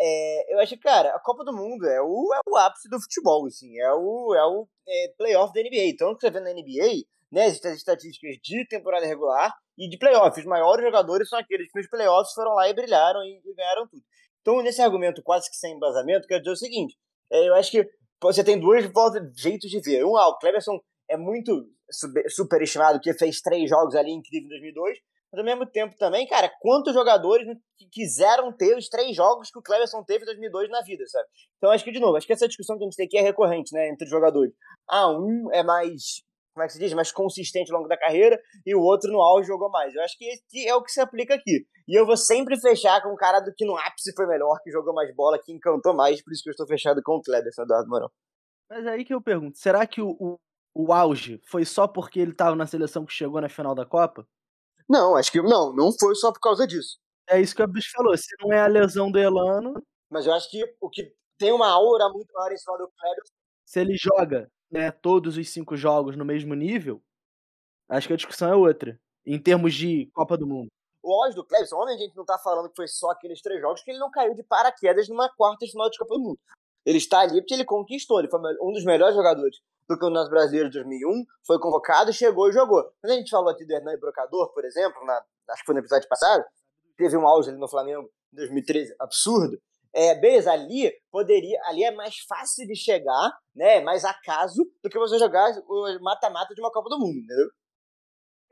[0.00, 2.98] é, eu acho que, cara, a Copa do Mundo é o, é o ápice do
[3.00, 5.88] futebol, assim, é o, é o é, playoff da NBA.
[5.88, 10.38] Então, que você vê na NBA, né, as estatísticas de temporada regular e de playoff,
[10.40, 13.86] os maiores jogadores são aqueles que nos playoffs foram lá e brilharam e, e ganharam
[13.88, 14.02] tudo.
[14.40, 16.96] Então, nesse argumento quase que sem embasamento, quero dizer o seguinte,
[17.30, 17.86] é, eu acho que
[18.22, 18.90] você tem dois
[19.36, 20.04] jeitos de ver.
[20.04, 20.80] Um, ah, o Cleverson
[21.10, 21.68] é muito
[22.28, 24.98] superestimado, que fez três jogos ali incríveis em 2002,
[25.32, 27.46] mas ao mesmo tempo também, cara, quantos jogadores
[27.92, 31.26] quiseram ter os três jogos que o Cleverson teve em 2002 na vida, sabe?
[31.56, 33.22] Então acho que, de novo, acho que essa discussão que a gente tem aqui é
[33.22, 34.52] recorrente, né, entre os jogadores.
[34.88, 36.22] Ah, um é mais,
[36.52, 39.20] como é que se diz, mais consistente ao longo da carreira e o outro no
[39.20, 39.94] auge jogou mais.
[39.94, 41.64] Eu acho que esse é o que se aplica aqui.
[41.86, 44.70] E eu vou sempre fechar com o cara do que no ápice foi melhor, que
[44.70, 47.62] jogou mais bola, que encantou mais, por isso que eu estou fechado com o Cleverson,
[47.62, 48.10] Eduardo Morão.
[48.68, 50.38] Mas aí que eu pergunto, será que o, o,
[50.74, 54.26] o auge foi só porque ele tava na seleção que chegou na final da Copa?
[54.90, 56.98] Não, acho que não, não foi só por causa disso.
[57.28, 59.80] É isso que o bicho falou, se não é a lesão do Elano...
[60.10, 63.22] Mas eu acho que o que tem uma aura muito maior em cima do Kleber...
[63.64, 67.00] Se ele joga né, todos os cinco jogos no mesmo nível,
[67.88, 70.66] acho que a discussão é outra, em termos de Copa do Mundo.
[71.04, 73.60] O auge do Clebson, onde a gente não tá falando que foi só aqueles três
[73.60, 76.38] jogos, que ele não caiu de paraquedas numa quarta final de Copa do Mundo.
[76.84, 79.60] Ele está ali porque ele conquistou, ele foi um dos melhores jogadores
[79.90, 82.84] do Campeonato Brasileiro de 2001, foi convocado, chegou e jogou.
[83.00, 85.20] Quando a gente falou aqui do Hernan Brocador, por exemplo, na,
[85.50, 86.44] acho que foi no episódio passado,
[86.96, 89.60] teve um auge ali no Flamengo em 2013, absurdo.
[89.92, 94.96] É, beleza, ali poderia, ali é mais fácil de chegar, né, mais acaso, do que
[94.96, 97.50] você jogar o mata-mata de uma Copa do Mundo, entendeu?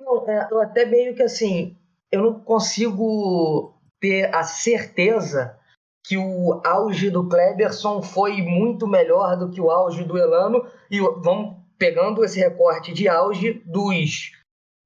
[0.01, 1.79] Não, é, eu até meio que assim,
[2.11, 5.57] eu não consigo ter a certeza
[6.09, 10.67] que o auge do Kleberson foi muito melhor do que o auge do Elano.
[10.91, 14.33] E vamos pegando esse recorte de auge dos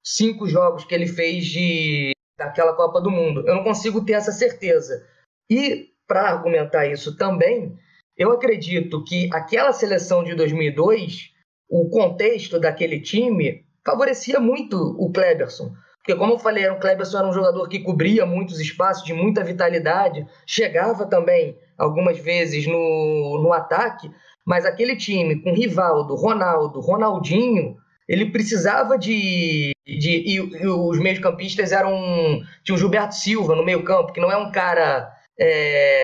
[0.05, 3.47] cinco jogos que ele fez de daquela Copa do Mundo.
[3.47, 5.07] Eu não consigo ter essa certeza.
[5.49, 7.79] E para argumentar isso também,
[8.17, 11.33] eu acredito que aquela seleção de 2002,
[11.71, 15.73] o contexto daquele time favorecia muito o Kleberson.
[16.03, 19.45] Porque, como eu falei, o Cleberson era um jogador que cobria muitos espaços, de muita
[19.45, 24.11] vitalidade, chegava também algumas vezes no, no ataque,
[24.45, 27.77] mas aquele time com Rivaldo, Ronaldo, Ronaldinho,
[28.09, 29.71] ele precisava de.
[29.87, 32.43] de e, e os meios-campistas eram.
[32.65, 35.09] Tinha o Gilberto Silva no meio-campo, que não é um cara.
[35.39, 36.03] É,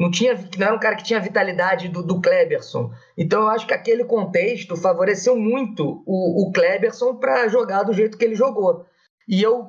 [0.00, 2.90] não, tinha, não era um cara que tinha a vitalidade do, do Kleberson.
[3.18, 8.16] Então eu acho que aquele contexto favoreceu muito o, o Kleberson para jogar do jeito
[8.16, 8.86] que ele jogou.
[9.28, 9.68] E eu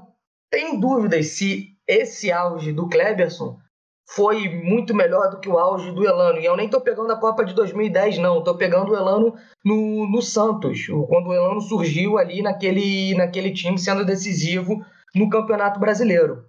[0.49, 3.59] tenho dúvidas se esse auge do Kleberson
[4.07, 6.39] foi muito melhor do que o auge do Elano.
[6.39, 8.39] E eu nem estou pegando a Copa de 2010, não.
[8.39, 13.77] Estou pegando o Elano no, no Santos, quando o Elano surgiu ali naquele, naquele time,
[13.77, 14.81] sendo decisivo
[15.13, 16.45] no Campeonato Brasileiro.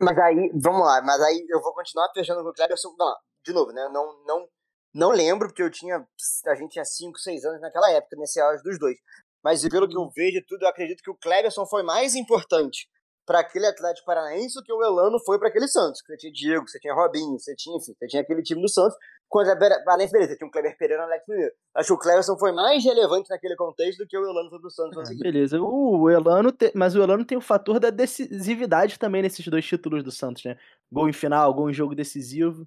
[0.00, 2.94] Mas aí, vamos lá, mas aí eu vou continuar fechando com o Cleberson.
[2.98, 3.88] Não, de novo, né?
[3.90, 4.48] Não, não,
[4.94, 6.06] não lembro, porque eu tinha.
[6.46, 8.96] A gente tinha 5, 6 anos naquela época, nesse auge dos dois.
[9.42, 12.88] Mas pelo que eu vejo tudo, eu acredito que o Cleberson foi mais importante
[13.26, 16.00] para aquele Atlético Paranaense que o Elano foi para aquele Santos.
[16.06, 18.96] Você tinha Diego, você tinha Robinho, você tinha, enfim, você tinha aquele time do Santos.
[19.28, 21.52] Quando a Valência beleza, tinha o Kleber Pereira e o Alex Mineiro.
[21.74, 24.70] Acho que o Cleverson foi mais relevante naquele contexto do que o Elano foi pro
[24.70, 25.18] Santos.
[25.18, 25.60] Beleza.
[25.60, 26.70] O Elano, te...
[26.74, 30.56] mas o Elano tem o fator da decisividade também nesses dois títulos do Santos, né?
[30.90, 32.66] Gol em final, gol em jogo decisivo.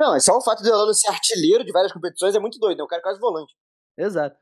[0.00, 2.78] Não, é só o fato do Elano ser artilheiro de várias competições é muito doido,
[2.78, 2.84] né?
[2.84, 3.54] O cara é quase volante.
[3.98, 4.38] Exato.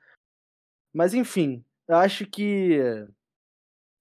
[0.92, 2.78] Mas enfim, eu acho que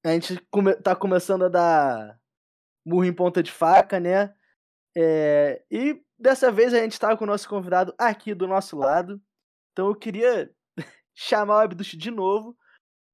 [0.03, 0.75] a gente come...
[0.75, 2.19] tá começando a dar
[2.85, 4.33] murro em ponta de faca, né?
[4.95, 5.63] É...
[5.71, 9.21] E Dessa vez a gente estava com o nosso convidado aqui do nosso lado.
[9.71, 10.49] Então eu queria
[11.13, 12.55] chamar o Abduch de novo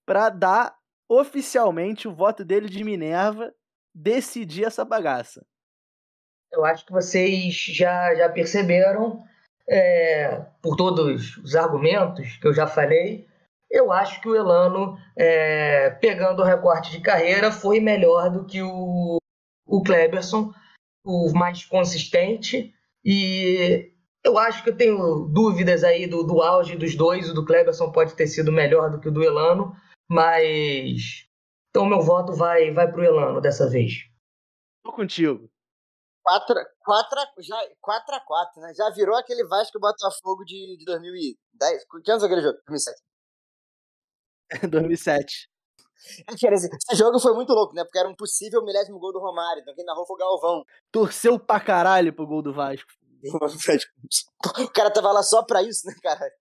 [0.05, 0.77] para dar
[1.09, 3.51] oficialmente o voto dele de Minerva
[3.95, 5.43] decidir essa bagaça.
[6.51, 9.23] Eu acho que vocês já, já perceberam,
[9.67, 13.27] é, por todos os argumentos que eu já falei,
[13.70, 18.61] eu acho que o Elano, é, pegando o recorte de carreira, foi melhor do que
[18.61, 19.17] o,
[19.65, 20.53] o Kleberson,
[21.05, 23.91] o mais consistente e
[24.24, 27.30] eu acho que eu tenho dúvidas aí do, do auge dos dois.
[27.30, 29.74] O do Cleberson pode ter sido melhor do que o do Elano,
[30.09, 31.28] mas.
[31.70, 33.93] Então meu voto vai, vai pro Elano dessa vez.
[34.84, 35.49] Tô contigo.
[36.24, 36.55] 4
[37.39, 38.74] já 4 a 4 né?
[38.76, 41.86] Já virou aquele Vasco Botafogo de, de 2010.
[42.03, 42.57] Que anos aquele jogo?
[42.67, 43.01] 2007.
[44.70, 45.50] 2007.
[46.32, 47.84] Esse jogo foi muito louco, né?
[47.84, 49.62] Porque era um possível milésimo gol do Romário.
[49.62, 50.66] Então quem narrou foi o Galvão.
[50.91, 52.89] Torceu pra caralho pro gol do Vasco.
[54.60, 56.32] o cara tava lá só pra isso, né, cara?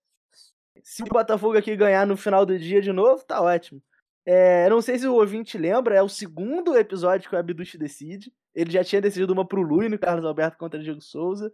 [0.81, 3.81] Se o Botafogo aqui ganhar no final do dia de novo, tá ótimo.
[4.25, 8.33] É, não sei se o ouvinte lembra, é o segundo episódio que o Abduch decide.
[8.53, 11.51] Ele já tinha decidido uma pro Lui no Carlos Alberto contra o Diego Souza.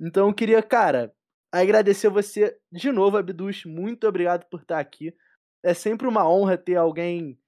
[0.00, 1.12] Então eu queria, cara,
[1.52, 3.66] agradecer você de novo, Abduch.
[3.66, 5.14] Muito obrigado por estar aqui.
[5.62, 7.38] É sempre uma honra ter alguém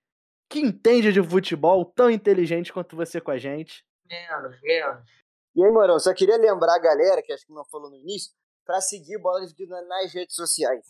[0.50, 3.84] que entende de futebol tão inteligente quanto você com a gente.
[4.06, 5.02] Menos, menos.
[5.54, 8.32] E aí, Morão, só queria lembrar a galera, que acho que não falou no início,
[8.64, 10.84] para seguir Bola Dividida nas redes sociais.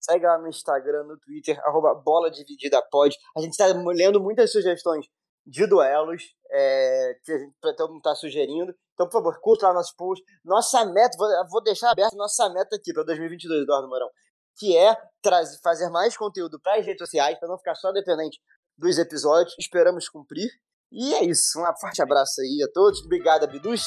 [0.00, 3.16] Segue lá no Instagram, no Twitter, arroba Bola Dividida Pod.
[3.36, 5.06] A gente está lendo muitas sugestões
[5.44, 8.74] de duelos é, que a gente todo mundo está sugerindo.
[8.94, 10.26] Então, por favor, curta lá nossos posts.
[10.44, 14.10] Nossa meta, vou, vou deixar aberto nossa meta aqui para 2022, Eduardo Morão,
[14.58, 18.38] que é trazer, fazer mais conteúdo para as redes sociais, para não ficar só dependente
[18.76, 19.54] dos episódios.
[19.58, 20.48] Esperamos cumprir.
[20.90, 21.60] E é isso.
[21.60, 23.00] Um forte abraço aí a todos.
[23.04, 23.82] Obrigado, Abduz.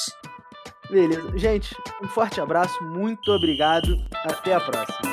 [0.90, 1.38] Beleza.
[1.38, 3.88] Gente, um forte abraço, muito obrigado.
[4.24, 5.11] Até a próxima.